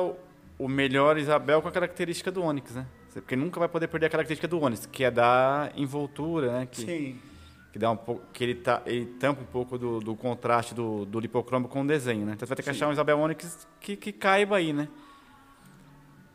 o- 0.57 0.67
melhor 0.67 1.17
Isabel 1.17 1.61
com 1.61 1.67
a 1.67 1.71
característica 1.71 2.29
do 2.31 2.43
Onix, 2.43 2.75
né? 2.75 2.85
Porque 3.13 3.35
nunca 3.35 3.59
vai 3.59 3.67
poder 3.69 3.87
perder 3.87 4.05
a 4.07 4.09
característica 4.09 4.47
do 4.47 4.61
Onix, 4.61 4.85
que 4.85 5.03
é 5.03 5.09
da 5.11 5.71
envoltura, 5.75 6.51
né? 6.59 6.67
Que, 6.69 6.81
Sim. 6.81 7.19
que 7.73 7.79
dá 7.79 7.89
um 7.91 7.97
pouco, 7.97 8.21
que 8.33 8.43
ele, 8.43 8.55
tá, 8.55 8.81
ele 8.85 9.05
tampa 9.05 9.41
um 9.41 9.45
pouco 9.45 9.77
do, 9.77 9.99
do 9.99 10.15
contraste 10.15 10.73
do, 10.75 11.05
do 11.05 11.19
lipocromo 11.19 11.67
com 11.67 11.81
o 11.81 11.87
desenho, 11.87 12.25
né? 12.25 12.33
Então 12.35 12.45
você 12.45 12.49
vai 12.49 12.55
ter 12.57 12.63
que 12.63 12.69
Sim. 12.69 12.75
achar 12.77 12.87
um 12.89 12.91
Isabel 12.91 13.17
Onix 13.19 13.67
que, 13.79 13.95
que 13.95 14.11
caiba 14.11 14.57
aí, 14.57 14.71
né? 14.73 14.87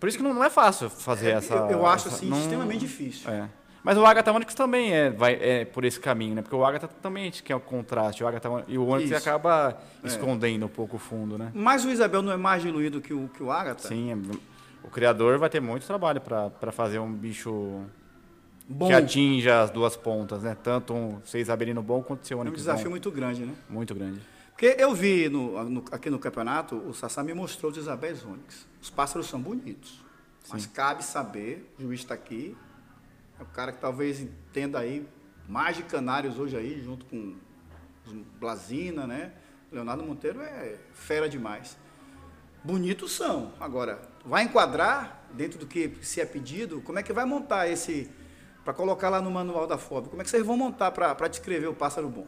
Por 0.01 0.09
isso 0.09 0.19
que 0.19 0.25
não, 0.25 0.35
não 0.35 0.45
é 0.45 0.51
fácil 0.51 0.91
fazer 0.91 1.31
essa. 1.31 1.55
eu, 1.55 1.67
eu 1.71 1.87
acho 1.87 2.09
essa- 2.09 2.17
assim 2.17 2.29
não- 2.29 2.39
extremamente 2.41 2.81
difícil. 2.81 3.31
É. 3.31 3.49
Mas 3.85 3.99
o 3.99 4.07
Agatha 4.07 4.33
Onyx 4.33 4.55
também 4.55 4.93
é, 4.93 5.11
vai, 5.11 5.35
é 5.35 5.65
por 5.67 5.85
esse 5.85 6.01
caminho, 6.01 6.35
né? 6.35 6.41
Porque 6.43 6.57
o 6.57 6.65
Agatha 6.65 6.89
também 6.89 7.31
quer 7.31 7.55
o 7.55 7.61
contraste. 7.61 8.25
O 8.25 8.27
Agatha, 8.27 8.49
e 8.67 8.79
o 8.79 8.87
Onyx 8.89 9.11
Isso. 9.11 9.19
acaba 9.19 9.79
É. 10.03 10.07
escondendo 10.07 10.65
um 10.65 10.69
pouco 10.71 10.97
o 10.97 10.99
fundo, 10.99 11.37
né? 11.37 11.53
Mas 11.55 11.85
o 11.85 11.91
Isabel 11.91 12.23
não 12.23 12.33
é 12.33 12.37
mais 12.39 12.63
diluído 12.63 13.03
que 13.03 13.13
o, 13.13 13.29
que 13.29 13.43
o 13.43 13.53
Agatha? 13.53 13.87
Sim, 13.87 14.11
é- 14.11 14.87
o 14.87 14.89
criador 14.91 15.39
vai 15.39 15.51
ter 15.51 15.61
muito 15.61 15.87
trabalho 15.87 16.19
para 16.21 16.73
fazer 16.73 16.99
um 16.99 17.13
bicho 17.13 17.83
Bom, 18.67 18.87
que 18.87 18.95
atinja 18.95 19.61
as 19.63 19.71
duas 19.71 19.95
pontas, 19.97 20.43
né? 20.43 20.57
Tanto 20.63 20.95
um 20.95 21.21
ser 21.23 21.41
isabelino 21.41 21.83
bom 21.83 22.03
quanto 22.03 22.27
ser 22.27 22.33
é 22.33 22.37
um 22.39 22.45
desafio 22.51 22.85
bom. 22.85 22.91
muito 22.91 23.11
grande, 23.11 23.45
né? 23.45 23.53
Muito 23.69 23.95
grande. 23.95 24.21
Porque 24.53 24.77
eu 24.79 24.95
vi 24.95 25.29
no- 25.29 25.63
no- 25.69 25.85
aqui 25.93 26.09
no 26.09 26.19
campeonato, 26.19 26.77
o 26.77 26.95
Sassá 26.95 27.23
me 27.23 27.35
mostrou 27.35 27.71
os 27.71 27.77
Isabéis 27.77 28.25
Onyx. 28.25 28.67
Os 28.81 28.89
pássaros 28.89 29.27
são 29.29 29.39
bonitos. 29.41 30.01
Mas 30.51 30.65
cabe 30.65 31.03
saber, 31.05 31.75
o 31.79 31.83
juiz 31.83 32.01
está 32.01 32.15
aqui, 32.15 32.57
é 33.39 33.43
o 33.43 33.47
cara 33.47 33.73
que 33.73 33.81
talvez 33.81 34.21
entenda 34.21 34.79
aí 34.79 35.07
mais 35.49 35.77
de 35.77 35.83
canários 35.83 36.39
hoje 36.39 36.57
aí, 36.57 36.81
junto 36.83 37.05
com 37.07 37.37
os 38.07 38.13
Blasina, 38.39 39.07
né? 39.07 39.33
Leonardo 39.71 40.05
Monteiro 40.05 40.41
é 40.41 40.77
fera 40.93 41.29
demais. 41.29 41.77
Bonitos 42.63 43.13
são. 43.13 43.53
Agora, 43.61 44.01
vai 44.25 44.45
enquadrar 44.45 45.25
dentro 45.33 45.59
do 45.59 45.67
que 45.67 45.93
se 46.01 46.21
é 46.21 46.25
pedido? 46.25 46.81
Como 46.81 46.99
é 46.99 47.03
que 47.03 47.13
vai 47.13 47.25
montar 47.25 47.69
esse. 47.69 48.11
Para 48.65 48.73
colocar 48.73 49.11
lá 49.11 49.21
no 49.21 49.31
manual 49.31 49.67
da 49.67 49.77
FOB? 49.77 50.09
Como 50.09 50.23
é 50.23 50.25
que 50.25 50.31
vocês 50.31 50.47
vão 50.47 50.57
montar 50.57 50.91
para 50.91 51.29
descrever 51.29 51.67
o 51.67 51.75
pássaro 51.75 52.09
bom? 52.09 52.27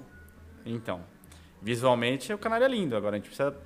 Então, 0.67 1.03
visualmente 1.63 2.31
o 2.33 2.37
canário 2.37 2.65
é 2.65 2.69
lindo. 2.69 2.95
Agora 2.95 3.17
a 3.17 3.19
gente 3.19 3.29
precisa. 3.29 3.57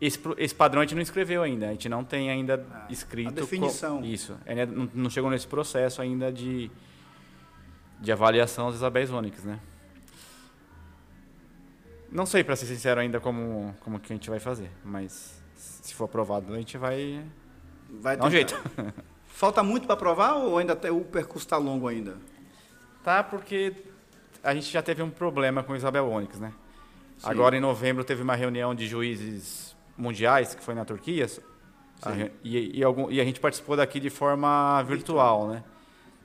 Esse, 0.00 0.18
esse 0.38 0.54
padrão 0.54 0.80
a 0.80 0.84
gente 0.84 0.94
não 0.94 1.02
escreveu 1.02 1.42
ainda. 1.42 1.68
A 1.68 1.72
gente 1.72 1.88
não 1.88 2.02
tem 2.02 2.30
ainda 2.30 2.64
Ah, 2.72 2.86
escrito. 2.88 3.28
a 3.28 3.32
definição. 3.32 3.98
qual- 3.98 4.04
isso. 4.06 4.36
Não, 4.74 4.88
não 4.94 5.10
chegou 5.10 5.30
nesse 5.30 5.46
processo 5.46 6.00
ainda 6.00 6.32
de, 6.32 6.70
de 8.00 8.10
avaliação 8.10 8.68
dos 8.68 8.76
Isabéis 8.76 9.10
Onyx, 9.10 9.44
né? 9.44 9.60
Não 12.10 12.26
sei, 12.26 12.42
para 12.42 12.56
ser 12.56 12.66
sincero, 12.66 13.00
ainda 13.00 13.20
como, 13.20 13.74
como 13.80 14.00
que 14.00 14.12
a 14.12 14.16
gente 14.16 14.28
vai 14.28 14.40
fazer. 14.40 14.70
Mas 14.84 15.40
se 15.54 15.94
for 15.94 16.04
aprovado, 16.04 16.52
a 16.52 16.56
gente 16.56 16.76
vai 16.76 17.24
Vai 18.00 18.16
dar 18.16 18.26
um 18.26 18.30
jeito. 18.30 18.60
Falta 19.26 19.62
muito 19.62 19.84
para 19.86 19.94
aprovar 19.94 20.34
ou 20.36 20.58
ainda 20.58 20.74
tem- 20.74 20.90
o 20.90 21.02
percurso 21.02 21.46
está 21.46 21.56
longo 21.56 21.86
ainda? 21.88 22.16
Tá, 23.04 23.22
porque 23.22 23.72
a 24.42 24.52
gente 24.54 24.70
já 24.70 24.82
teve 24.82 25.02
um 25.02 25.10
problema 25.10 25.62
com 25.62 25.72
o 25.72 25.76
Isabel 25.76 26.08
Onyx, 26.08 26.38
né? 26.40 26.52
Sim. 27.18 27.28
Agora, 27.28 27.56
em 27.56 27.60
novembro, 27.60 28.02
teve 28.02 28.22
uma 28.22 28.34
reunião 28.34 28.74
de 28.74 28.86
juízes 28.88 29.69
mundiais, 30.00 30.54
que 30.54 30.62
foi 30.62 30.74
na 30.74 30.84
Turquia, 30.84 31.26
a 32.02 32.12
e, 32.42 32.78
e 32.78 32.82
algum- 32.84 33.10
e 33.10 33.20
a 33.20 33.24
gente 33.24 33.38
participou 33.38 33.76
daqui 33.76 34.00
de 34.00 34.08
forma 34.10 34.82
virtual, 34.82 35.48
né? 35.48 35.62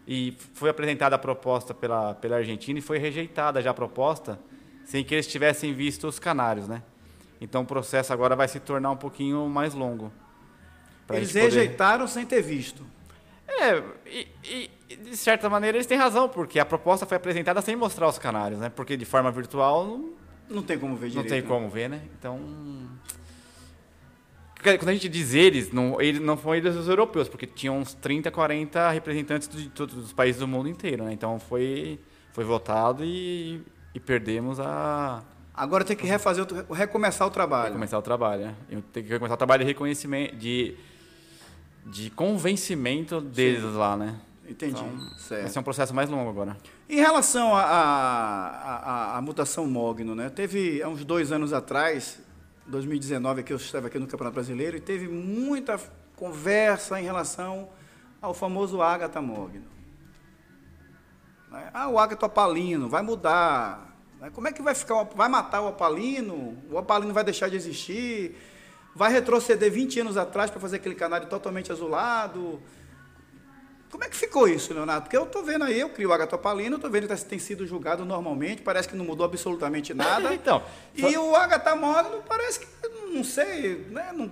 E 0.07 0.38
foi 0.53 0.69
apresentada 0.69 1.15
a 1.15 1.19
proposta 1.19 1.73
pela, 1.73 2.13
pela 2.15 2.38
Argentina 2.38 2.79
e 2.79 2.81
foi 2.81 2.97
rejeitada 2.97 3.61
já 3.61 3.71
a 3.71 3.73
proposta, 3.73 4.39
sem 4.85 5.03
que 5.03 5.13
eles 5.15 5.27
tivessem 5.27 5.73
visto 5.73 6.07
os 6.07 6.19
canários, 6.19 6.67
né? 6.67 6.81
Então, 7.41 7.63
o 7.63 7.65
processo 7.65 8.13
agora 8.13 8.35
vai 8.35 8.47
se 8.47 8.59
tornar 8.59 8.91
um 8.91 8.95
pouquinho 8.95 9.47
mais 9.49 9.73
longo. 9.73 10.11
Eles 11.09 11.29
poder- 11.29 11.43
rejeitaram 11.43 12.07
sem 12.07 12.25
ter 12.25 12.41
visto. 12.41 12.83
é, 13.47 13.83
e, 14.05 14.27
e- 14.43 14.71
de 14.95 15.17
certa 15.17 15.49
maneira 15.49 15.77
eles 15.77 15.85
têm 15.88 15.97
razão, 15.97 16.29
porque 16.29 16.59
a 16.59 16.65
proposta 16.65 17.05
foi 17.05 17.17
apresentada 17.17 17.61
sem 17.61 17.75
mostrar 17.75 18.07
os 18.07 18.17
canários, 18.17 18.59
né? 18.59 18.69
Porque 18.69 18.95
de 18.95 19.05
forma 19.05 19.29
virtual 19.31 19.85
não, 19.85 20.13
Não 20.49 20.63
tem 20.63 20.77
como 20.79 20.95
ver 20.95 21.07
não 21.07 21.23
direito. 21.23 21.29
tem 21.29 21.41
né? 21.41 21.47
como 21.47 21.69
ver, 21.69 21.89
né? 21.89 22.01
Então. 22.17 22.39
Quando 24.78 24.89
a 24.89 24.93
gente 24.93 25.08
diz 25.08 25.34
eles, 25.34 25.71
não, 25.71 26.01
eles, 26.01 26.21
não 26.21 26.36
foram 26.36 26.56
eles 26.56 26.75
os 26.75 26.88
europeus, 26.88 27.30
porque 27.30 27.45
tinham 27.45 27.80
uns 27.80 27.93
30, 27.93 28.32
40 28.32 28.89
representantes 28.91 29.47
de 29.47 29.69
todos 29.69 29.95
os 29.95 30.13
países 30.13 30.39
do 30.39 30.47
mundo 30.47 30.67
inteiro, 30.67 31.04
né? 31.04 31.13
Então 31.13 31.39
foi, 31.39 31.99
foi 32.34 32.43
votado 32.43 33.04
e, 33.04 33.62
e 33.93 33.99
perdemos 33.99 34.60
a 34.60 35.23
Agora 35.58 35.86
tem 35.86 35.95
que 35.95 36.06
refazer, 36.06 36.45
recomeçar 36.69 37.25
o 37.25 37.32
trabalho. 37.32 37.71
começar 37.71 37.97
o 37.97 38.01
trabalho, 38.01 38.47
né? 38.47 38.56
Tenho 38.91 39.06
que 39.06 39.17
começar 39.17 39.36
o 39.36 39.38
trabalho 39.38 39.63
de 39.63 39.67
reconhecimento, 39.67 40.36
de, 40.36 40.75
de 41.86 42.10
convencimento 42.10 43.21
deles 43.21 43.63
lá, 43.63 43.95
né? 43.95 44.19
Entendi. 44.47 44.73
Então, 44.73 44.97
Vai 44.97 45.17
certo. 45.17 45.47
ser 45.49 45.60
um 45.60 45.63
processo 45.63 45.93
mais 45.93 46.10
longo 46.10 46.30
agora. 46.30 46.58
Em 46.89 46.97
relação 46.97 47.54
à 47.56 49.17
mutação 49.23 49.65
Mogno, 49.65 50.13
né? 50.13 50.30
Teve 50.30 50.84
há 50.84 50.89
uns 50.89 51.06
dois 51.06 51.32
anos 51.32 51.54
atrás, 51.54 52.19
2019, 52.67 53.43
que 53.43 53.54
eu 53.54 53.58
estava 53.58 53.88
aqui 53.88 53.99
no 53.99 54.08
Campeonato 54.08 54.36
Brasileiro, 54.36 54.78
e 54.78 54.80
teve 54.80 55.08
muita 55.08 55.80
conversa 56.15 56.99
em 56.99 57.04
relação 57.04 57.69
ao 58.21 58.34
famoso 58.34 58.82
Agatha 58.82 59.21
Mogno. 59.21 59.65
Né? 61.51 61.69
Ah, 61.73 61.88
o 61.89 61.99
Agatha 61.99 62.25
Opalino 62.25 62.89
vai 62.89 63.01
mudar. 63.01 63.95
né? 64.19 64.30
Como 64.34 64.47
é 64.47 64.51
que 64.51 64.62
vai 64.62 64.73
ficar? 64.73 65.04
Vai 65.15 65.30
matar 65.30 65.62
o 65.62 65.69
Opalino? 65.69 66.58
O 66.69 66.78
Opalino 66.78 67.13
vai 67.13 67.23
deixar 67.23 67.49
de 67.49 67.56
existir? 67.56 68.36
Vai 68.95 69.12
retroceder 69.12 69.71
20 69.71 69.99
anos 69.99 70.17
atrás 70.17 70.49
para 70.49 70.60
fazer 70.60 70.78
aquele 70.78 70.95
canário 70.95 71.28
totalmente 71.28 71.71
azulado? 71.71 72.62
Como 73.95 74.03
é 74.03 74.10
que 74.10 74.15
ficou 74.17 74.45
isso, 74.45 74.73
Leonardo? 74.73 75.03
Porque 75.03 75.15
eu 75.15 75.23
estou 75.23 75.41
vendo 75.41 75.63
aí, 75.63 75.79
eu 75.79 75.88
crio 75.88 76.10
o 76.10 76.12
agatopalino, 76.12 76.75
estou 76.75 76.91
vendo 76.91 77.08
que 77.08 77.15
tem 77.23 77.39
sido 77.39 77.65
julgado 77.65 78.03
normalmente, 78.03 78.62
parece 78.62 78.89
que 78.89 78.95
não 78.95 79.05
mudou 79.05 79.25
absolutamente 79.25 79.93
nada. 79.93 80.34
Então, 80.36 80.62
e 80.93 81.17
o 81.17 81.34
agatamogno 81.34 82.21
parece 82.27 82.60
que, 82.60 82.67
não 83.13 83.23
sei, 83.23 83.88
né? 83.89 84.12
Não, 84.13 84.29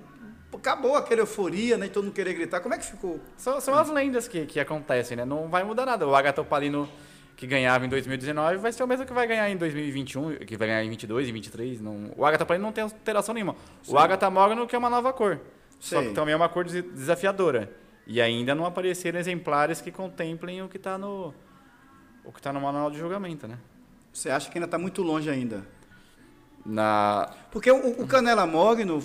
acabou 0.54 0.98
aquela 0.98 1.22
euforia, 1.22 1.78
né? 1.78 1.88
Todo 1.88 2.04
mundo 2.04 2.14
querer 2.14 2.34
gritar. 2.34 2.60
Como 2.60 2.76
é 2.76 2.78
que 2.78 2.86
ficou? 2.86 3.22
São, 3.38 3.62
são 3.62 3.74
as 3.74 3.90
lendas 3.90 4.28
que, 4.28 4.46
que 4.46 4.60
acontecem, 4.60 5.16
né? 5.16 5.24
Não 5.24 5.48
vai 5.48 5.64
mudar 5.64 5.86
nada. 5.86 6.06
O 6.06 6.14
Agatopalino 6.14 6.90
que 7.38 7.48
ganhava 7.48 7.86
em 7.86 7.90
2019 7.90 8.58
vai 8.58 8.74
ser 8.74 8.84
o 8.84 8.88
mesmo 8.88 9.06
que 9.06 9.14
vai 9.14 9.26
ganhar 9.26 9.50
em 9.50 9.56
2021, 9.56 10.40
que 10.46 10.58
vai 10.58 10.68
ganhar 10.68 10.84
em 10.84 10.90
22 10.90 11.30
e 11.30 11.32
23. 11.32 11.80
Não, 11.80 12.12
o 12.18 12.26
Agatopalino 12.26 12.66
não 12.66 12.74
tem 12.74 12.84
alteração 12.84 13.34
nenhuma. 13.34 13.56
O 13.88 13.98
Agatamogno 13.98 14.68
que 14.68 14.76
é 14.76 14.78
uma 14.78 14.90
nova 14.90 15.14
cor. 15.14 15.40
Só 15.80 16.00
Sei. 16.00 16.10
que 16.10 16.14
também 16.14 16.34
é 16.34 16.36
uma 16.36 16.50
cor 16.50 16.66
des- 16.66 16.84
desafiadora. 16.84 17.72
E 18.06 18.22
ainda 18.22 18.54
não 18.54 18.66
apareceram 18.66 19.20
exemplares 19.20 19.80
que 19.82 19.92
contemplem 19.92 20.62
o 20.62 20.68
que 20.70 20.78
está 20.78 20.98
no 20.98 21.34
o 22.26 22.32
que 22.32 22.42
tá 22.42 22.54
no 22.54 22.62
manual 22.62 22.90
de 22.90 22.98
julgamento, 22.98 23.48
né? 23.48 23.58
Você 24.14 24.30
acha 24.30 24.50
que 24.50 24.58
ainda 24.58 24.66
está 24.66 24.78
muito 24.78 25.02
longe 25.02 25.30
ainda? 25.30 25.66
Na 26.66 27.30
Porque 27.52 27.70
o, 27.72 28.02
o 28.02 28.08
Canela 28.08 28.46
Mogno 28.46 29.04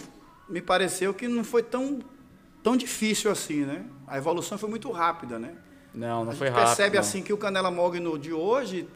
me 0.48 0.62
pareceu 0.62 1.12
que 1.12 1.26
não 1.26 1.42
foi 1.42 1.62
tão, 1.62 2.00
tão 2.62 2.76
difícil 2.76 3.30
assim, 3.30 3.64
né? 3.64 3.84
A 4.06 4.16
evolução 4.16 4.56
foi 4.56 4.68
muito 4.68 4.90
rápida, 4.90 5.38
né? 5.38 5.54
não, 5.94 6.24
não 6.24 6.32
a 6.32 6.34
foi 6.34 6.46
gente 6.46 6.56
rápido. 6.56 6.66
percebe 6.68 6.94
não. 6.94 7.00
assim 7.00 7.22
que 7.22 7.32
o 7.32 7.36
Canela 7.38 7.70
Mogno 7.70 8.18
de 8.18 8.32
hoje 8.32 8.88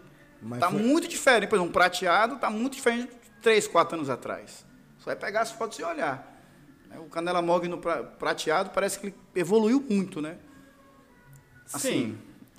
está 0.55 0.71
foi- 0.71 0.81
muito 0.81 1.09
diferente. 1.09 1.49
Por 1.49 1.57
exemplo, 1.57 1.71
um 1.71 1.73
prateado 1.73 2.35
está 2.37 2.49
muito 2.51 2.75
diferente 2.75 3.09
de 3.11 3.31
3, 3.43 3.67
4 3.67 3.97
anos 3.97 4.09
atrás. 4.09 4.65
Só 4.99 5.07
vai 5.07 5.17
pegar 5.17 5.41
as 5.43 5.51
fotos 5.51 5.79
e 5.79 5.83
olhar. 5.83 6.32
Né? 6.93 6.99
O 7.01 7.05
Canela 7.09 7.41
Mogno 7.43 7.79
pra- 7.79 8.03
prateado 8.03 8.71
parece 8.71 8.99
que 9.01 9.07
ele 9.07 9.15
evoluiu 9.35 9.85
muito, 9.89 10.21
né? 10.21 10.37
Assim, 11.73 11.91
Sim. 11.91 12.19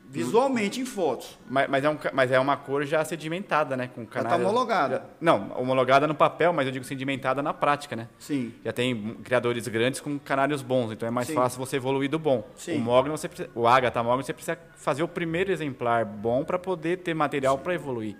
Visualmente 0.09 0.79
em 0.79 0.85
fotos. 0.85 1.39
Mas, 1.49 1.67
mas 1.67 1.83
é 1.83 1.89
um 1.89 1.97
mas 2.13 2.31
é 2.31 2.39
uma 2.39 2.55
cor 2.55 2.85
já 2.85 3.03
sedimentada, 3.03 3.75
né? 3.75 3.89
Com 3.95 4.05
canário. 4.05 4.45
homologada. 4.45 4.97
já- 4.97 5.03
não, 5.19 5.51
homologada 5.59 6.05
no 6.07 6.13
papel, 6.13 6.53
mas 6.53 6.67
eu 6.67 6.71
digo 6.71 6.85
sedimentada 6.85 7.41
na 7.41 7.51
prática, 7.51 7.95
né? 7.95 8.07
Sim. 8.19 8.53
Já 8.63 8.71
tem 8.71 9.15
criadores 9.23 9.67
grandes 9.67 9.99
com 9.99 10.19
canários 10.19 10.61
bons, 10.61 10.91
então 10.91 11.07
é 11.07 11.11
mais 11.11 11.27
Sim. 11.27 11.33
fácil 11.33 11.57
você 11.57 11.77
evoluir 11.77 12.11
do 12.11 12.19
bom. 12.19 12.47
Sim. 12.55 12.77
O 12.77 12.79
Mogno, 12.81 13.17
você 13.17 13.27
precisa, 13.27 13.49
o 13.55 13.67
Agatha 13.67 14.03
Mogno, 14.03 14.23
você 14.23 14.33
precisa 14.33 14.55
fazer 14.75 15.01
o 15.01 15.07
primeiro 15.07 15.51
exemplar 15.51 16.05
bom 16.05 16.43
para 16.43 16.59
poder 16.59 16.97
ter 16.99 17.15
material 17.15 17.57
para 17.57 17.73
evoluir. 17.73 18.15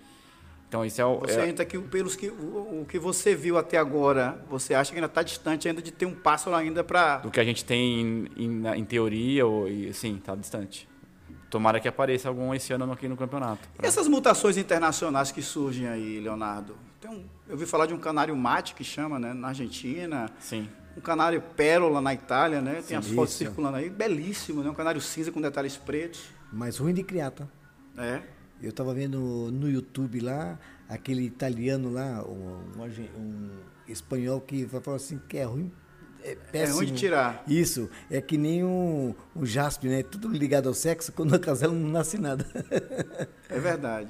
Então 0.74 0.84
isso 0.84 1.00
é 1.00 1.06
o. 1.06 1.20
Você 1.20 1.40
é- 1.40 1.44
ainda 1.44 1.64
que, 1.64 1.78
pelos 1.78 2.16
que, 2.16 2.30
o, 2.30 2.82
o 2.82 2.86
que 2.90 2.98
você 2.98 3.36
viu 3.36 3.60
até 3.60 3.78
agora, 3.78 4.44
você 4.50 4.74
acha 4.74 4.90
que 4.92 4.98
ainda 4.98 5.06
está 5.06 5.22
distante 5.22 5.68
ainda 5.68 5.84
de 5.84 5.92
ter 5.92 6.08
um 6.08 6.16
passo 6.16 6.52
ainda 6.52 6.84
para... 6.84 7.18
do 7.18 7.30
que 7.30 7.40
a 7.40 7.44
gente 7.44 7.64
tem 7.64 8.28
em, 8.36 8.68
em- 8.76 8.84
teoria, 8.84 9.46
ou, 9.46 9.68
e, 9.68 9.94
sim, 9.94 10.18
tá 10.18 10.34
distante. 10.34 10.90
Tomara 11.48 11.80
que 11.80 11.88
apareça 11.88 12.28
algum 12.28 12.56
esse 12.56 12.74
ano 12.74 12.92
aqui 12.92 13.08
no 13.08 13.16
campeonato. 13.16 13.70
E 13.84 13.86
essas 13.86 14.08
mutações 14.08 14.58
internacionais 14.58 15.32
que 15.32 15.44
surgem 15.44 15.88
aí, 15.88 16.20
Leonardo? 16.20 16.76
Tem 17.00 17.12
um, 17.12 17.24
eu 17.48 17.52
ouvi 17.54 17.68
falar 17.68 17.86
de 17.86 17.94
um 17.94 18.00
canário 18.00 18.36
mate 18.36 18.74
que 18.74 18.84
chama, 18.84 19.20
né, 19.20 19.32
na 19.32 19.50
Argentina, 19.50 20.28
Sim. 20.40 20.68
um 20.98 21.02
canário 21.02 21.40
pérola 21.56 22.02
na 22.02 22.16
Itália, 22.16 22.62
né? 22.64 22.82
Tem 22.88 22.98
as 22.98 23.06
Sim, 23.06 23.14
fotos 23.14 23.34
isso. 23.36 23.44
circulando 23.44 23.78
aí, 23.78 23.92
belíssimo, 23.92 24.64
né? 24.64 24.72
Um 24.72 24.74
canário 24.74 25.00
cinza 25.00 25.32
com 25.32 25.40
detalhes 25.40 25.78
pretos. 25.78 26.24
Mas 26.52 26.78
ruim 26.78 26.96
de 26.96 27.04
criar, 27.04 27.30
tá? 27.30 27.48
É. 27.96 28.24
Eu 28.64 28.70
estava 28.70 28.94
vendo 28.94 29.52
no 29.52 29.70
YouTube 29.70 30.22
lá, 30.22 30.58
aquele 30.88 31.24
italiano 31.24 31.92
lá, 31.92 32.24
um, 32.26 32.62
um 32.80 33.20
um 33.20 33.50
espanhol 33.88 34.40
que 34.40 34.66
falou 34.66 34.96
assim 34.96 35.20
que 35.28 35.38
é 35.38 35.44
ruim. 35.44 35.72
É, 36.24 36.36
péssimo. 36.36 36.78
ruim 36.78 36.88
de 36.88 36.94
tirar. 36.94 37.44
Isso, 37.46 37.90
é 38.10 38.22
que 38.22 38.38
nem 38.38 38.64
um, 38.64 39.14
um 39.36 39.46
jaspe, 39.46 39.90
né? 39.90 40.02
Tudo 40.02 40.30
ligado 40.30 40.70
ao 40.70 40.74
sexo, 40.74 41.12
quando 41.12 41.38
casela 41.38 41.74
não 41.74 41.90
nasce 41.90 42.18
nada. 42.18 42.46
É 43.50 43.60
verdade. 43.60 44.10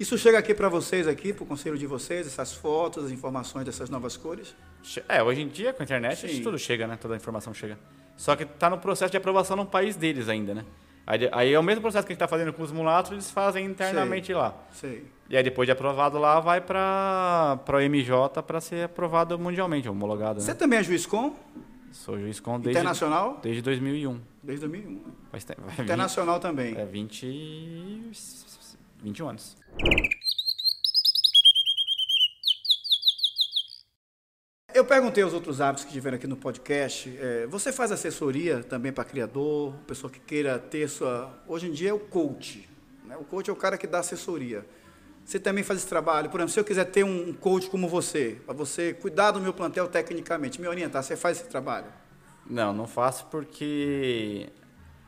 Isso 0.00 0.16
chega 0.16 0.38
aqui 0.38 0.54
para 0.54 0.68
vocês 0.68 1.06
aqui, 1.06 1.32
para 1.32 1.44
o 1.44 1.46
conselho 1.46 1.76
de 1.76 1.86
vocês, 1.86 2.26
essas 2.26 2.52
fotos, 2.52 3.04
as 3.04 3.10
informações 3.10 3.66
dessas 3.66 3.90
novas 3.90 4.16
cores? 4.16 4.54
É, 5.08 5.22
hoje 5.22 5.42
em 5.42 5.48
dia 5.48 5.72
com 5.72 5.82
a 5.82 5.84
internet 5.84 6.28
Sim. 6.28 6.42
tudo 6.42 6.58
chega, 6.58 6.86
né? 6.86 6.96
Toda 6.96 7.14
a 7.14 7.16
informação 7.16 7.52
chega. 7.52 7.78
Só 8.16 8.34
que 8.36 8.44
tá 8.44 8.70
no 8.70 8.78
processo 8.78 9.10
de 9.10 9.16
aprovação 9.16 9.56
no 9.56 9.66
país 9.66 9.96
deles 9.96 10.28
ainda, 10.28 10.54
né? 10.54 10.64
Aí, 11.06 11.28
aí 11.32 11.52
é 11.52 11.58
o 11.58 11.62
mesmo 11.62 11.82
processo 11.82 12.06
que 12.06 12.12
a 12.12 12.14
gente 12.14 12.20
tá 12.20 12.28
fazendo 12.28 12.52
com 12.52 12.62
os 12.62 12.72
mulatos, 12.72 13.12
eles 13.12 13.30
fazem 13.30 13.66
internamente 13.66 14.32
lá. 14.32 14.54
Sei. 14.72 15.04
E 15.28 15.36
aí 15.36 15.42
depois 15.42 15.66
de 15.66 15.72
aprovado 15.72 16.18
lá, 16.18 16.40
vai 16.40 16.60
para 16.60 17.58
o 17.68 17.78
MJ 17.80 18.42
para 18.42 18.60
ser 18.60 18.84
aprovado 18.86 19.38
mundialmente, 19.38 19.88
homologado. 19.88 20.40
Você 20.40 20.52
Né? 20.52 20.54
também 20.58 20.78
é 20.78 20.82
juiz 20.82 21.04
com? 21.06 21.34
Sou 21.92 22.18
juiz 22.18 22.40
com 22.40 22.52
desde, 22.58 22.70
Internacional? 22.70 23.38
desde 23.42 23.62
2001. 23.62 24.20
Desde 24.42 24.66
2001. 24.66 24.90
né? 24.94 25.00
Faz 25.30 25.44
tempo. 25.44 25.62
Internacional 25.80 26.40
também. 26.40 26.74
vinte- 26.74 26.80
É 26.80 26.84
20, 26.86 27.26
e- 27.26 28.10
21 29.02 29.28
anos. 29.28 29.56
Eu 34.74 34.84
perguntei 34.84 35.22
aos 35.22 35.32
outros 35.32 35.60
hábitos 35.60 35.84
que 35.84 35.92
tiveram 35.92 36.16
aqui 36.16 36.26
no 36.26 36.36
podcast. 36.36 37.08
é, 37.20 37.46
você 37.46 37.72
faz 37.72 37.92
assessoria 37.92 38.60
também 38.60 38.92
para 38.92 39.04
criador, 39.04 39.72
pessoa 39.86 40.10
que 40.10 40.18
queira 40.18 40.58
ter 40.58 40.88
sua. 40.88 41.32
Hoje 41.46 41.68
em 41.68 41.70
dia 41.70 41.90
é 41.90 41.92
o 41.92 42.00
coach. 42.00 42.68
Né? 43.04 43.16
O 43.16 43.22
coach 43.22 43.48
é 43.48 43.52
o 43.52 43.56
cara 43.56 43.78
que 43.78 43.86
dá 43.86 44.00
assessoria. 44.00 44.66
Você 45.24 45.38
também 45.38 45.62
faz 45.62 45.78
esse 45.78 45.88
trabalho? 45.88 46.28
Por 46.28 46.40
exemplo, 46.40 46.52
se 46.52 46.58
eu 46.58 46.64
quiser 46.64 46.86
ter 46.86 47.04
um 47.04 47.32
coach 47.32 47.70
como 47.70 47.86
você, 47.86 48.40
para 48.44 48.52
você 48.52 48.92
cuidar 48.92 49.30
do 49.30 49.40
meu 49.40 49.54
plantel 49.54 49.86
tecnicamente, 49.86 50.60
me 50.60 50.66
orientar, 50.66 51.04
você 51.04 51.14
faz 51.14 51.38
esse 51.38 51.48
trabalho? 51.48 51.86
Não, 52.44 52.72
não 52.72 52.88
faço 52.88 53.26
porque 53.26 54.48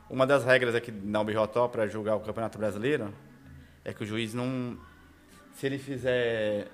uma 0.09 0.25
das 0.25 0.45
regras 0.45 0.75
aqui 0.75 0.93
na 0.93 1.19
UBJO 1.19 1.67
para 1.69 1.85
julgar 1.87 2.15
o 2.15 2.21
Campeonato 2.21 2.57
Brasileiro 2.57 3.13
é 3.83 3.93
que 3.93 4.01
o 4.01 4.07
juiz 4.07 4.33
não. 4.33 4.77
Se 5.57 5.65
ele 5.65 5.77
fizer. 5.77 6.69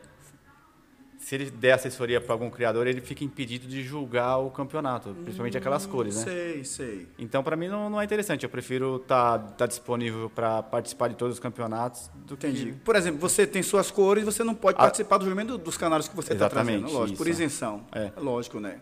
Se 1.23 1.35
ele 1.35 1.49
der 1.49 1.71
assessoria 1.71 2.19
para 2.19 2.33
algum 2.33 2.49
criador, 2.49 2.85
ele 2.85 2.99
fica 2.99 3.23
impedido 3.23 3.65
de 3.65 3.81
julgar 3.81 4.39
o 4.39 4.51
campeonato, 4.51 5.15
principalmente 5.23 5.57
aquelas 5.57 5.85
cores, 5.85 6.17
né? 6.17 6.23
Sei, 6.23 6.63
sei. 6.65 7.07
Então, 7.17 7.41
para 7.41 7.55
mim, 7.55 7.69
não, 7.69 7.89
não 7.89 8.01
é 8.01 8.03
interessante. 8.03 8.43
Eu 8.43 8.49
prefiro 8.49 8.97
estar 8.97 9.37
disponível 9.65 10.29
para 10.29 10.61
participar 10.61 11.07
de 11.07 11.15
todos 11.15 11.35
os 11.35 11.39
campeonatos 11.39 12.09
do 12.13 12.33
Entendi. 12.33 12.65
que. 12.65 12.71
Por 12.73 12.97
exemplo, 12.97 13.21
você 13.21 13.47
tem 13.47 13.63
suas 13.63 13.89
cores, 13.89 14.25
você 14.25 14.43
não 14.43 14.53
pode 14.53 14.75
Ah. 14.77 14.81
participar 14.81 15.17
do 15.17 15.23
julgamento 15.23 15.57
dos 15.57 15.77
canários 15.77 16.09
que 16.09 16.15
você 16.15 16.33
está 16.33 16.47
Exatamente, 16.47 16.79
trazendo, 16.81 16.99
lógico, 16.99 17.17
por 17.17 17.27
isso. 17.29 17.41
isenção. 17.41 17.85
É. 17.93 18.11
Lógico, 18.17 18.59
né? 18.59 18.81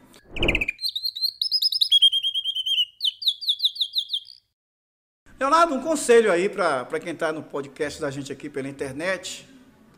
Leonardo, 5.40 5.74
um 5.74 5.82
conselho 5.82 6.32
aí 6.32 6.48
para 6.50 7.00
quem 7.00 7.14
está 7.14 7.32
no 7.32 7.42
podcast 7.42 8.00
da 8.00 8.12
gente 8.12 8.32
aqui 8.32 8.50
pela 8.50 8.68
internet, 8.68 9.48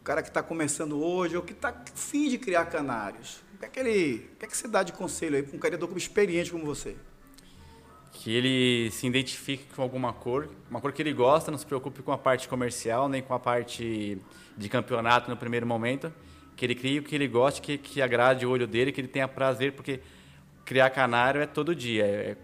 cara 0.03 0.21
que 0.21 0.29
está 0.29 0.43
começando 0.43 1.01
hoje 1.01 1.35
ou 1.35 1.41
que 1.43 1.53
está 1.53 1.73
fim 1.95 2.29
de 2.29 2.37
criar 2.37 2.65
canários. 2.65 3.41
O 3.55 3.59
que 3.59 3.65
é 3.65 3.69
que, 3.69 3.79
ele, 3.79 4.29
o 4.33 4.37
que, 4.37 4.45
é 4.45 4.47
que 4.47 4.57
você 4.57 4.67
dá 4.67 4.83
de 4.83 4.91
conselho 4.91 5.37
aí 5.37 5.43
para 5.43 5.55
um 5.55 5.59
criador 5.59 5.87
como 5.87 5.97
experiente 5.97 6.51
como 6.51 6.65
você? 6.65 6.95
que 8.13 8.31
ele 8.31 8.91
se 8.91 9.07
identifique 9.07 9.65
com 9.75 9.81
alguma 9.81 10.13
cor, 10.13 10.47
uma 10.69 10.79
cor 10.79 10.93
que 10.93 11.01
ele 11.01 11.11
gosta, 11.11 11.49
não 11.49 11.57
se 11.57 11.65
preocupe 11.65 12.01
com 12.03 12.11
a 12.11 12.17
parte 12.17 12.47
comercial, 12.47 13.09
nem 13.09 13.21
com 13.21 13.33
a 13.33 13.39
parte 13.39 14.17
de 14.55 14.69
campeonato 14.69 15.29
no 15.29 15.35
primeiro 15.35 15.65
momento, 15.65 16.13
que 16.55 16.63
ele 16.63 16.75
crie 16.75 16.99
o 16.99 17.03
que 17.03 17.15
ele 17.15 17.27
goste, 17.27 17.59
que, 17.59 17.77
que 17.77 18.01
agrade 18.01 18.45
o 18.45 18.51
olho 18.51 18.67
dele, 18.67 18.91
que 18.91 19.01
ele 19.01 19.07
tenha 19.07 19.27
prazer, 19.27 19.73
porque 19.73 19.99
criar 20.63 20.91
canário 20.91 21.41
é 21.41 21.47
todo 21.47 21.75
dia, 21.75 22.05
é- 22.05 22.37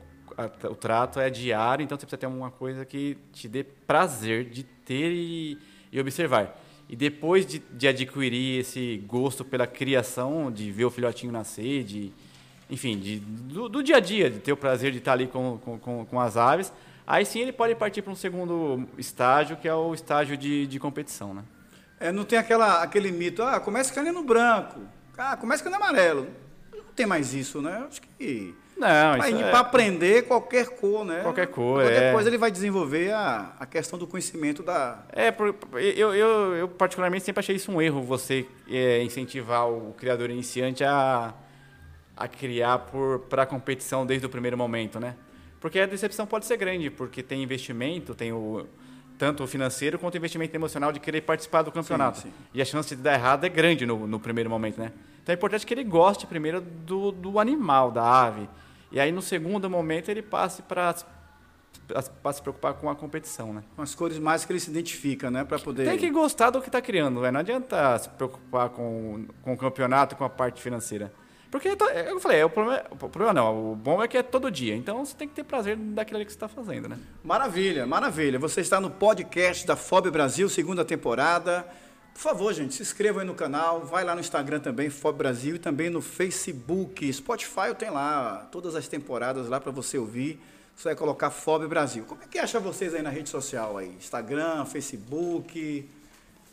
o 0.70 0.76
trato 0.76 1.20
é 1.20 1.30
diário, 1.30 1.84
então 1.84 1.98
você 1.98 2.06
precisa 2.06 2.18
ter 2.18 2.28
uma 2.28 2.50
coisa 2.50 2.86
que 2.86 3.18
te 3.32 3.48
dê 3.48 3.64
prazer 3.64 4.46
de 4.46 4.64
ter 4.64 5.12
e, 5.12 5.58
e 5.92 6.00
observar. 6.00 6.58
E 6.90 6.96
depois 6.96 7.46
de, 7.46 7.60
de 7.60 7.88
adquirir 7.88 8.62
esse 8.62 8.98
gosto 9.06 9.46
pela 9.46 9.68
criação, 9.68 10.52
de 10.52 10.72
ver 10.72 10.86
o 10.86 10.90
filhotinho 10.90 11.32
nascer, 11.32 11.84
de, 11.84 12.12
enfim, 12.68 12.98
de, 12.98 13.20
do, 13.20 13.70
do 13.70 13.84
dia 13.84 13.98
a 13.98 14.00
dia, 14.00 14.28
de 14.28 14.40
ter 14.40 14.52
o 14.52 14.58
prazer 14.58 14.92
de 14.92 14.98
estar 14.98 15.14
ali 15.14 15.28
com, 15.28 15.60
com, 15.60 16.06
com, 16.06 16.20
as 16.20 16.36
aves, 16.36 16.74
aí 17.06 17.24
sim 17.24 17.42
ele 17.42 17.52
pode 17.52 17.76
partir 17.76 18.02
para 18.02 18.12
um 18.12 18.16
segundo 18.16 18.90
estágio, 18.98 19.56
que 19.56 19.68
é 19.68 19.74
o 19.74 19.94
estágio 19.94 20.36
de, 20.36 20.66
de 20.66 20.80
competição, 20.80 21.32
né? 21.32 21.44
É, 22.00 22.12
não 22.12 22.24
tem 22.24 22.40
aquela, 22.40 22.82
aquele 22.82 23.12
mito, 23.12 23.44
ah, 23.44 23.60
começa 23.60 23.94
canino 23.94 24.24
branco, 24.24 24.80
ah, 25.16 25.38
começa 25.38 25.64
canino 25.64 25.84
amarelo. 25.84 26.28
Não 26.74 26.94
tem 26.96 27.06
mais 27.06 27.36
isso, 27.36 27.62
né? 27.62 27.86
Acho 27.88 28.02
que 28.02 28.56
Não, 28.80 29.18
para 29.18 29.30
isso 29.30 29.44
é, 29.44 29.56
aprender 29.56 30.22
qualquer 30.24 30.70
cor, 30.70 31.04
né? 31.04 31.20
Qualquer 31.22 31.48
cor, 31.48 31.82
Qualquer 31.82 32.04
é. 32.04 32.14
coisa 32.14 32.30
ele 32.30 32.38
vai 32.38 32.50
desenvolver 32.50 33.12
a, 33.12 33.54
a 33.60 33.66
questão 33.66 34.00
do 34.00 34.08
conhecimento 34.08 34.64
da... 34.64 35.04
É, 35.12 35.36
eu, 35.74 36.16
eu, 36.16 36.56
eu 36.56 36.68
particularmente 36.70 37.26
sempre 37.26 37.42
achei 37.42 37.58
isso 37.58 37.70
um 37.72 37.82
erro, 37.82 38.02
você 38.02 38.46
é, 38.70 39.04
incentivar 39.04 39.70
o 39.70 39.94
criador 39.98 40.30
iniciante 40.30 40.84
a, 40.86 41.34
a 42.16 42.28
criar 42.30 42.86
para 43.28 43.44
a 43.44 43.46
competição 43.46 44.06
desde 44.06 44.26
o 44.26 44.30
primeiro 44.30 44.58
momento, 44.58 44.98
né? 44.98 45.16
Porque 45.60 45.78
a 45.80 45.86
decepção 45.86 46.26
pode 46.26 46.46
ser 46.46 46.56
grande, 46.56 46.90
porque 46.90 47.22
tem 47.22 47.44
investimento, 47.44 48.16
tem 48.16 48.32
o 48.32 48.66
tanto 49.18 49.44
o 49.44 49.48
financeiro 49.48 50.00
quanto 50.00 50.16
o 50.16 50.18
investimento 50.18 50.56
emocional 50.56 50.94
de 50.94 51.00
querer 51.02 51.20
participar 51.20 51.62
do 51.62 51.74
campeonato. 51.74 52.20
sim. 52.20 52.32
E 52.54 52.62
a 52.62 52.66
chance 52.66 52.96
de 52.96 53.02
dar 53.02 53.16
errado 53.16 53.44
é 53.44 53.50
grande 53.50 53.86
no, 53.86 54.08
no 54.08 54.18
primeiro 54.18 54.50
momento, 54.50 54.80
né? 54.80 54.94
Então 55.22 55.34
é 55.34 55.36
importante 55.36 55.66
que 55.66 55.74
ele 55.74 55.84
goste 55.84 56.26
primeiro 56.26 56.62
do, 56.62 57.12
do 57.12 57.38
animal, 57.38 57.92
da 57.92 58.02
ave. 58.02 58.48
E 58.92 59.00
aí 59.00 59.12
no 59.12 59.22
segundo 59.22 59.70
momento 59.70 60.10
ele 60.10 60.22
passe 60.22 60.62
para 60.62 60.96
para 62.22 62.34
se 62.34 62.42
preocupar 62.42 62.74
com 62.76 62.90
a 62.90 62.96
competição, 62.96 63.54
né? 63.54 63.64
com 63.76 63.82
as 63.82 63.96
cores 63.96 64.20
mais 64.20 64.46
que 64.46 64.52
ele 64.52 64.60
se 64.60 64.70
identifica, 64.70 65.32
né? 65.32 65.44
Para 65.44 65.58
poder... 65.58 65.86
Tem 65.86 65.98
que 65.98 66.10
gostar 66.12 66.52
do 66.52 66.62
que 66.62 66.68
está 66.68 66.82
criando, 66.82 67.20
velho. 67.20 67.34
Não 67.34 67.40
adianta 67.40 67.98
se 67.98 68.10
preocupar 68.10 68.70
com, 68.70 69.26
com 69.42 69.54
o 69.54 69.58
campeonato 69.58 70.16
com 70.16 70.24
a 70.24 70.30
parte 70.30 70.62
financeira. 70.62 71.12
Porque, 71.50 71.68
é 71.68 72.12
eu 72.12 72.20
falei, 72.20 72.42
é 72.42 72.46
o 72.46 72.50
problema, 72.50 72.84
o 72.92 72.96
problema 72.96 73.34
não, 73.34 73.72
o 73.72 73.76
bom 73.76 74.04
é 74.04 74.08
que 74.08 74.18
é 74.18 74.22
todo 74.22 74.52
dia. 74.52 74.76
Então 74.76 75.04
você 75.04 75.16
tem 75.16 75.28
que 75.28 75.34
ter 75.34 75.44
prazer 75.44 75.76
daquilo 75.76 76.18
ali 76.18 76.26
que 76.26 76.32
você 76.32 76.36
está 76.36 76.48
fazendo, 76.48 76.88
né? 76.88 76.98
Maravilha, 77.24 77.88
maravilha. 77.88 78.38
Você 78.38 78.62
está 78.62 78.80
no 78.80 78.92
podcast 78.92 79.66
da 79.66 79.76
FOB 79.76 80.12
Brasil, 80.12 80.48
segunda 80.48 80.86
temporada. 80.86 81.66
Por 82.20 82.24
favor, 82.24 82.54
gente, 82.54 82.74
se 82.76 82.82
inscreva 82.82 83.22
aí 83.22 83.26
no 83.26 83.34
canal, 83.34 83.80
vai 83.86 84.04
lá 84.04 84.14
no 84.14 84.20
Instagram 84.20 84.60
também, 84.60 84.90
FOB 84.90 85.18
Brasil, 85.18 85.56
e 85.56 85.60
também 85.60 85.90
no 85.90 86.02
Facebook. 86.02 87.12
Spotify 87.14 87.68
eu 87.68 87.76
tenho 87.76 87.94
lá 87.94 88.46
todas 88.52 88.76
as 88.76 88.90
temporadas 88.90 89.48
lá 89.48 89.58
para 89.58 89.72
você 89.72 89.98
ouvir. 89.98 90.38
Você 90.76 90.90
vai 90.90 90.96
colocar 90.98 91.30
FOB 91.30 91.66
Brasil. 91.70 92.04
Como 92.06 92.22
é 92.22 92.28
que 92.28 92.38
acha 92.38 92.60
vocês 92.60 92.94
aí 92.94 93.02
na 93.02 93.10
rede 93.10 93.30
social 93.30 93.78
aí? 93.78 93.88
Instagram, 93.98 94.66
Facebook. 94.66 95.90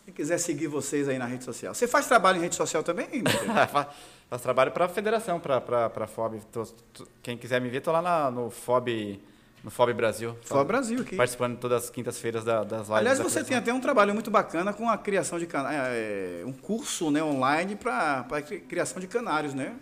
Quem 0.04 0.14
quiser 0.14 0.38
seguir 0.38 0.68
vocês 0.68 1.08
aí 1.08 1.18
na 1.18 1.26
rede 1.26 1.42
social. 1.42 1.74
Você 1.74 1.88
faz 1.88 2.06
trabalho 2.06 2.38
em 2.38 2.42
rede 2.42 2.54
social 2.54 2.84
também, 2.84 3.08
Michel? 3.12 3.42
Fa- 3.66 3.88
Faço 4.30 4.42
trabalho 4.44 4.70
para 4.70 4.84
a 4.84 4.88
federação, 4.88 5.40
para 5.40 5.56
a 5.92 6.06
FOB. 6.06 6.40
Tô- 6.52 6.64
tô- 6.92 7.08
quem 7.24 7.36
quiser 7.36 7.60
me 7.60 7.68
ver, 7.68 7.80
tô 7.80 7.90
lá 7.90 8.00
na- 8.00 8.30
no 8.30 8.50
FOB, 8.50 9.20
no 9.66 9.70
FOB 9.72 9.92
Brasil. 9.94 10.36
FOB 10.42 10.64
Brasil 10.64 11.00
aqui. 11.00 11.16
Participando 11.16 11.58
todas 11.58 11.82
as 11.84 11.90
quintas-feiras 11.90 12.44
da- 12.44 12.62
das 12.62 12.82
lives. 12.82 12.90
Aliás, 12.92 13.18
da 13.18 13.24
você 13.24 13.40
tem 13.40 13.46
federação. 13.46 13.62
até 13.64 13.74
um 13.76 13.80
trabalho 13.80 14.14
muito 14.14 14.30
bacana 14.30 14.72
com 14.72 14.88
a 14.88 14.96
criação 14.96 15.40
de 15.40 15.46
canários, 15.46 16.46
um 16.46 16.52
curso 16.52 17.10
né, 17.10 17.20
online 17.20 17.74
para 17.74 18.24
criação 18.68 19.00
de 19.00 19.08
canários, 19.08 19.54
né? 19.54 19.74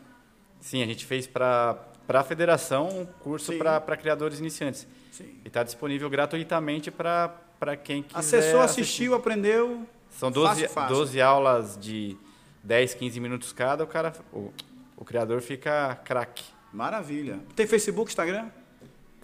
Sim, 0.59 0.83
a 0.83 0.87
gente 0.87 1.05
fez 1.05 1.27
para 1.27 1.79
a 2.09 2.23
federação 2.23 2.89
um 2.89 3.05
curso 3.05 3.53
para 3.59 3.95
criadores 3.99 4.39
iniciantes. 4.41 4.87
Sim. 5.13 5.39
E 5.45 5.49
está 5.49 5.63
disponível 5.63 6.09
gratuitamente 6.09 6.91
para 6.91 7.77
quem 7.85 8.03
quiser. 8.03 8.19
Acessou, 8.39 8.63
assistir. 8.63 8.81
assistiu, 8.81 9.15
aprendeu. 9.15 9.87
São 10.09 10.31
12, 10.31 10.49
Fácil, 10.63 10.69
fácil. 10.71 10.97
12 10.97 11.21
aulas 11.21 11.77
de 11.79 12.17
10, 12.63 12.95
15 12.95 13.21
minutos 13.21 13.53
cada, 13.53 13.85
o 13.85 13.87
cara, 13.87 14.15
o, 14.33 14.51
o 14.97 15.05
criador 15.05 15.43
fica 15.43 15.95
craque. 16.07 16.45
Maravilha. 16.73 17.39
Tem 17.55 17.67
Facebook, 17.67 18.11
Instagram? 18.11 18.49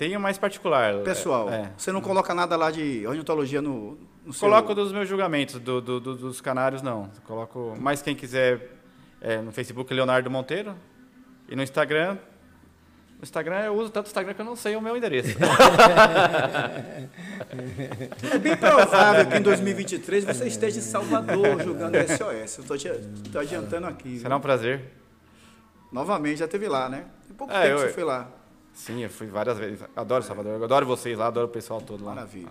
Tem 0.00 0.16
o 0.16 0.20
mais 0.20 0.38
particular. 0.38 0.94
Pessoal, 1.04 1.50
É, 1.50 1.72
você 1.76 1.92
não 1.92 2.00
coloca 2.00 2.32
nada 2.34 2.56
lá 2.56 2.70
de 2.70 3.06
ornitologia 3.06 3.60
no, 3.60 3.98
no 4.24 4.32
seu... 4.32 4.48
Coloco 4.48 4.74
dos 4.74 4.92
meus 4.92 5.06
julgamentos, 5.06 5.56
do, 5.60 5.78
do- 5.78 6.00
do- 6.00 6.16
dos 6.16 6.40
canários 6.40 6.80
não. 6.80 7.10
Coloco. 7.26 7.76
Mas 7.78 8.00
quem 8.00 8.14
quiser 8.16 8.78
é, 9.20 9.42
no 9.42 9.52
Facebook 9.52 9.92
Leonardo 9.92 10.30
Monteiro. 10.30 10.74
E 11.50 11.54
no 11.54 11.62
Instagram. 11.62 12.14
No 13.18 13.24
Instagram 13.24 13.58
eu 13.60 13.74
uso 13.74 13.90
tanto 13.90 14.06
Instagram 14.06 14.32
que 14.32 14.40
eu 14.40 14.44
não 14.46 14.56
sei 14.56 14.74
o 14.74 14.80
meu 14.80 14.96
endereço. 14.96 15.36
É 18.32 18.38
bem 18.38 18.56
provável 18.56 19.26
que 19.26 19.36
em 19.36 19.42
2023 19.42 20.24
você 20.24 20.46
esteja 20.46 20.78
em 20.78 20.82
Salvador 20.82 21.62
jogando 21.62 21.94
SOS. 21.96 22.58
Eu 22.66 22.76
estou 22.76 23.40
adiantando 23.42 23.86
aqui. 23.86 24.08
viu? 24.12 24.20
Será 24.20 24.34
um 24.36 24.40
prazer. 24.40 24.82
Novamente, 25.92 26.38
já 26.38 26.48
teve 26.48 26.68
lá, 26.68 26.88
né? 26.88 27.04
Tem 27.26 27.36
pouco 27.36 27.52
É, 27.52 27.62
tempo 27.64 27.72
eu- 27.72 27.76
que 27.80 27.82
você 27.88 27.92
foi 27.92 28.04
lá. 28.04 28.28
Sim, 28.80 29.02
eu 29.02 29.10
fui 29.10 29.26
várias 29.26 29.58
vezes. 29.58 29.84
Adoro 29.94 30.24
Salvador. 30.24 30.52
Eu 30.58 30.64
adoro 30.64 30.86
vocês 30.86 31.18
lá, 31.18 31.26
adoro 31.26 31.46
o 31.46 31.50
pessoal 31.50 31.82
todo 31.82 32.02
lá. 32.02 32.14
Maravilha. 32.14 32.48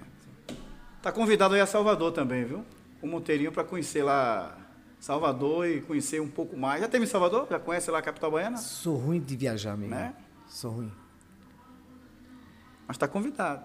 Tá 1.02 1.12
convidado 1.12 1.56
aí 1.56 1.62
a 1.62 1.66
Salvador 1.66 2.12
também, 2.12 2.44
viu? 2.44 2.64
O 3.02 3.08
Monteirinho 3.08 3.52
para 3.52 3.64
conhecer 3.64 4.04
lá 4.04 4.56
Salvador 5.00 5.68
e 5.68 5.82
conhecer 5.82 6.22
um 6.22 6.28
pouco 6.28 6.56
mais. 6.56 6.82
Já 6.82 6.88
teve 6.88 7.06
em 7.06 7.08
Salvador? 7.08 7.48
Já 7.50 7.58
conhece 7.58 7.90
lá 7.90 7.98
a 7.98 8.02
capital 8.04 8.30
baiana? 8.30 8.58
Sou 8.58 8.96
ruim 8.96 9.20
de 9.20 9.36
viajar 9.36 9.76
mesmo. 9.76 9.96
Né? 9.96 10.14
Sou 10.48 10.70
ruim. 10.70 10.92
Mas 12.88 12.96
está 12.96 13.08
convidado. 13.08 13.64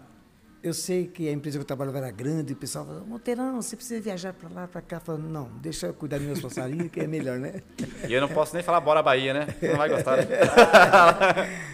Eu 0.63 0.73
sei 0.73 1.07
que 1.07 1.29
a 1.29 1.33
empresa 1.33 1.59
que 1.59 1.63
eu 1.63 1.67
trabalhava 1.67 1.99
era 1.99 2.11
grande, 2.11 2.53
e 2.53 2.55
o 2.55 2.57
pessoal 2.57 2.87
falava, 2.87 3.05
Monteirão, 3.05 3.61
você 3.61 3.77
precisa 3.77 4.01
viajar 4.01 4.33
para 4.33 4.49
lá, 4.49 4.67
para 4.67 4.81
cá. 4.81 4.97
Eu 4.97 5.01
falava, 5.01 5.23
não, 5.23 5.51
deixa 5.61 5.89
eu 5.89 5.93
cuidar 5.93 6.17
dos 6.17 6.27
meus 6.27 6.41
passarinhos, 6.41 6.91
que 6.91 7.01
é 7.01 7.07
melhor, 7.07 7.39
né? 7.39 7.63
E 8.09 8.15
eu 8.15 8.23
não 8.23 8.29
posso 8.29 8.55
nem 8.55 8.63
falar 8.63 8.81
bora 8.81 9.03
Bahia, 9.03 9.35
né? 9.35 9.47
Você 9.61 9.69
não 9.69 9.77
vai 9.77 9.91
gostar. 9.91 10.17
Né? 10.17 10.25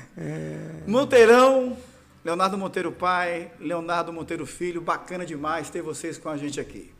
Monteirão, 0.86 1.76
Leonardo 2.24 2.58
Monteiro 2.58 2.92
pai, 2.92 3.52
Leonardo 3.58 4.12
Monteiro 4.12 4.44
filho, 4.44 4.80
bacana 4.80 5.24
demais 5.24 5.70
ter 5.70 5.82
vocês 5.82 6.18
com 6.18 6.28
a 6.28 6.36
gente 6.36 6.60
aqui. 6.60 6.92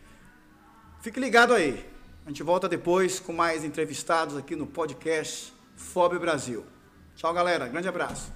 Fique 1.01 1.19
ligado 1.19 1.55
aí. 1.55 1.85
A 2.25 2.29
gente 2.29 2.43
volta 2.43 2.69
depois 2.69 3.19
com 3.19 3.33
mais 3.33 3.65
entrevistados 3.65 4.37
aqui 4.37 4.55
no 4.55 4.67
podcast 4.67 5.53
FOB 5.77 6.19
Brasil. 6.19 6.65
Tchau, 7.17 7.33
galera. 7.33 7.67
Grande 7.67 7.89
abraço. 7.89 8.33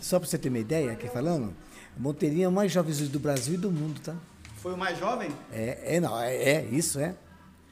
Só 0.00 0.18
para 0.18 0.28
você 0.28 0.38
ter 0.38 0.50
uma 0.50 0.58
ideia, 0.58 0.92
aqui 0.92 1.08
falando, 1.08 1.54
Monteirinho 1.96 2.44
é 2.44 2.48
o 2.48 2.52
mais 2.52 2.70
jovem 2.70 2.94
do 3.06 3.18
Brasil 3.18 3.54
e 3.54 3.58
do 3.58 3.70
mundo, 3.70 4.00
tá? 4.00 4.14
Foi 4.56 4.74
o 4.74 4.76
mais 4.76 4.98
jovem? 4.98 5.30
É, 5.50 5.96
é 5.96 6.00
não, 6.00 6.18
é, 6.20 6.34
é, 6.36 6.64
isso, 6.66 7.00
é. 7.00 7.14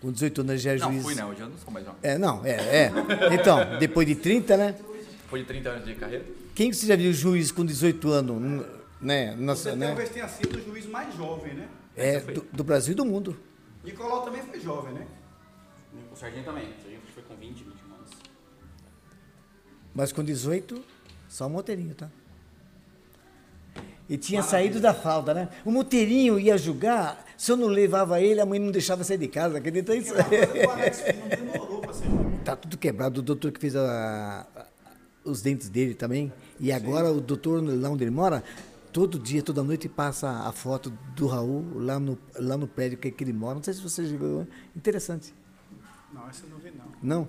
Com 0.01 0.11
18 0.11 0.41
anos 0.41 0.63
já 0.63 0.73
é 0.73 0.79
Não, 0.79 0.91
juiz. 0.93 1.03
fui 1.03 1.15
não, 1.15 1.29
hoje 1.31 1.41
eu 1.41 1.49
não 1.49 1.59
sou 1.59 1.73
mais 1.73 1.85
jovem. 1.85 2.01
É, 2.03 2.17
não, 2.19 2.45
é, 2.45 2.53
é. 2.53 2.93
Então, 3.35 3.79
depois 3.79 4.07
de 4.07 4.15
30, 4.15 4.57
né? 4.57 4.75
Depois 5.23 5.43
de 5.43 5.49
30 5.49 5.69
anos 5.69 5.85
de 5.85 5.95
carreira. 5.95 6.25
Quem 6.55 6.71
que 6.71 6.77
você 6.77 6.87
já 6.87 6.97
viu 6.97 7.13
juiz 7.13 7.53
com 7.53 7.65
18 7.65 8.11
anos, 8.11 8.67
né? 9.01 9.35
Nossa, 9.37 9.71
Você 9.71 9.77
né? 9.77 9.87
talvez 9.89 10.09
tenha 10.11 10.29
sido 10.29 10.57
o 10.57 10.65
juiz 10.65 10.87
mais 10.87 11.15
jovem, 11.15 11.55
né? 11.55 11.69
É, 11.97 12.19
do, 12.21 12.47
do 12.53 12.65
Brasil 12.65 12.93
e 12.93 12.95
do 12.95 13.05
mundo. 13.05 13.37
Nicolau 13.85 14.23
também 14.23 14.43
foi 14.43 14.59
jovem, 14.61 14.95
né? 14.95 15.07
O 16.13 16.17
Serginho 16.17 16.45
também. 16.45 16.65
O 16.65 16.83
Serginho 16.83 17.01
foi 17.15 17.23
com 17.23 17.35
20, 17.37 17.59
21 17.59 17.95
anos. 17.95 18.11
Mas 19.95 20.13
com 20.13 20.25
18, 20.25 20.83
só 21.29 21.47
o 21.47 21.51
Monteirinho, 21.51 21.95
tá? 21.95 22.09
E 24.09 24.17
tinha 24.17 24.43
saído 24.43 24.81
da 24.81 24.93
falda, 24.93 25.33
né? 25.33 25.49
O 25.65 25.71
Monteirinho 25.71 26.39
ia 26.39 26.59
julgar, 26.59 27.25
se 27.41 27.51
eu 27.53 27.57
não 27.57 27.69
levava 27.69 28.21
ele, 28.21 28.39
a 28.39 28.45
mãe 28.45 28.59
não 28.59 28.71
deixava 28.71 29.03
sair 29.03 29.17
de 29.17 29.27
casa, 29.29 29.57
acredita 29.57 29.95
isso? 29.97 30.13
O 30.15 30.71
Alex 30.71 31.03
não 31.19 31.29
demorou 31.29 31.81
para 31.81 31.93
ser 31.95 32.05
jovem. 32.05 32.39
Tá 32.45 32.55
tudo 32.55 32.77
quebrado, 32.77 33.21
o 33.21 33.23
doutor 33.23 33.51
que 33.51 33.59
fez 33.59 33.75
a- 33.75 34.47
a- 34.55 34.67
os 35.25 35.41
dentes 35.41 35.71
dele 35.71 35.95
também. 35.95 36.31
E 36.59 36.71
agora 36.71 37.11
o 37.11 37.19
doutor, 37.19 37.63
lá 37.65 37.89
onde 37.89 38.05
ele 38.05 38.11
mora, 38.11 38.45
todo 38.93 39.19
dia, 39.19 39.43
toda 39.43 39.63
noite, 39.63 39.89
passa 39.89 40.29
a 40.31 40.53
foto 40.53 40.91
do 41.17 41.27
Raul 41.27 41.65
lá 41.79 41.99
no, 41.99 42.19
lá 42.37 42.59
no 42.59 42.69
prédio 42.69 42.99
que, 42.99 43.11
que 43.11 43.25
ele 43.25 43.33
mora. 43.33 43.55
Não 43.55 43.63
sei 43.63 43.73
se 43.73 43.81
você 43.81 44.03
viu. 44.03 44.47
Interessante. 44.77 45.33
Não, 46.13 46.29
essa 46.29 46.45
eu 46.45 46.51
não 46.51 46.59
vi, 46.59 46.71
não. 46.73 46.93
Não? 47.03 47.29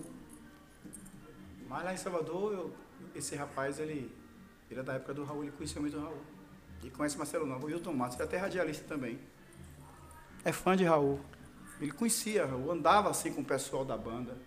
Mas 1.69 1.83
lá 1.85 1.93
em 1.93 1.97
Salvador, 1.97 2.51
eu- 2.51 2.71
esse 3.15 3.33
rapaz, 3.35 3.79
ele, 3.79 4.11
ele 4.69 4.79
é 4.79 4.83
da 4.83 4.93
época 4.95 5.13
do 5.13 5.23
Raul, 5.23 5.43
ele 5.43 5.51
conhecia 5.53 5.79
muito 5.79 5.95
o 5.97 6.01
Raul. 6.01 6.17
E 6.83 6.89
conhece 6.89 7.17
Marcelo 7.17 7.45
Novo, 7.45 7.67
o 7.67 7.69
Hilton 7.69 7.93
Matos, 7.93 8.15
ele 8.17 8.23
é 8.23 8.25
até 8.25 8.37
radialista 8.37 8.83
também 8.87 9.17
é 10.43 10.51
fã 10.51 10.75
de 10.75 10.83
Raul. 10.83 11.19
Ele 11.79 11.91
conhecia 11.91 12.45
Raul, 12.45 12.71
andava 12.71 13.09
assim 13.09 13.33
com 13.33 13.41
o 13.41 13.45
pessoal 13.45 13.83
da 13.83 13.97
banda. 13.97 14.37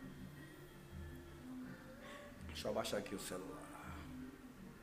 Deixa 2.48 2.68
eu 2.68 2.72
abaixar 2.72 3.00
aqui 3.00 3.14
o 3.14 3.20
celular. 3.20 3.54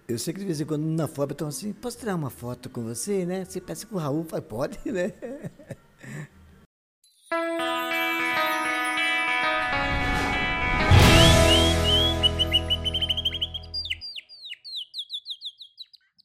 Eu 0.07 0.19
sei 0.19 0.33
que 0.33 0.39
de 0.41 0.45
vez 0.45 0.59
em 0.59 0.65
quando 0.65 0.83
na 0.83 1.07
FOB 1.07 1.31
estão 1.31 1.47
assim, 1.47 1.71
posso 1.71 1.97
tirar 1.97 2.15
uma 2.15 2.29
foto 2.29 2.69
com 2.69 2.83
você, 2.83 3.25
né? 3.25 3.45
Você 3.45 3.61
parece 3.61 3.85
com 3.85 3.95
o 3.95 3.99
Raul, 3.99 4.25
pode, 4.25 4.79
né? 4.91 5.13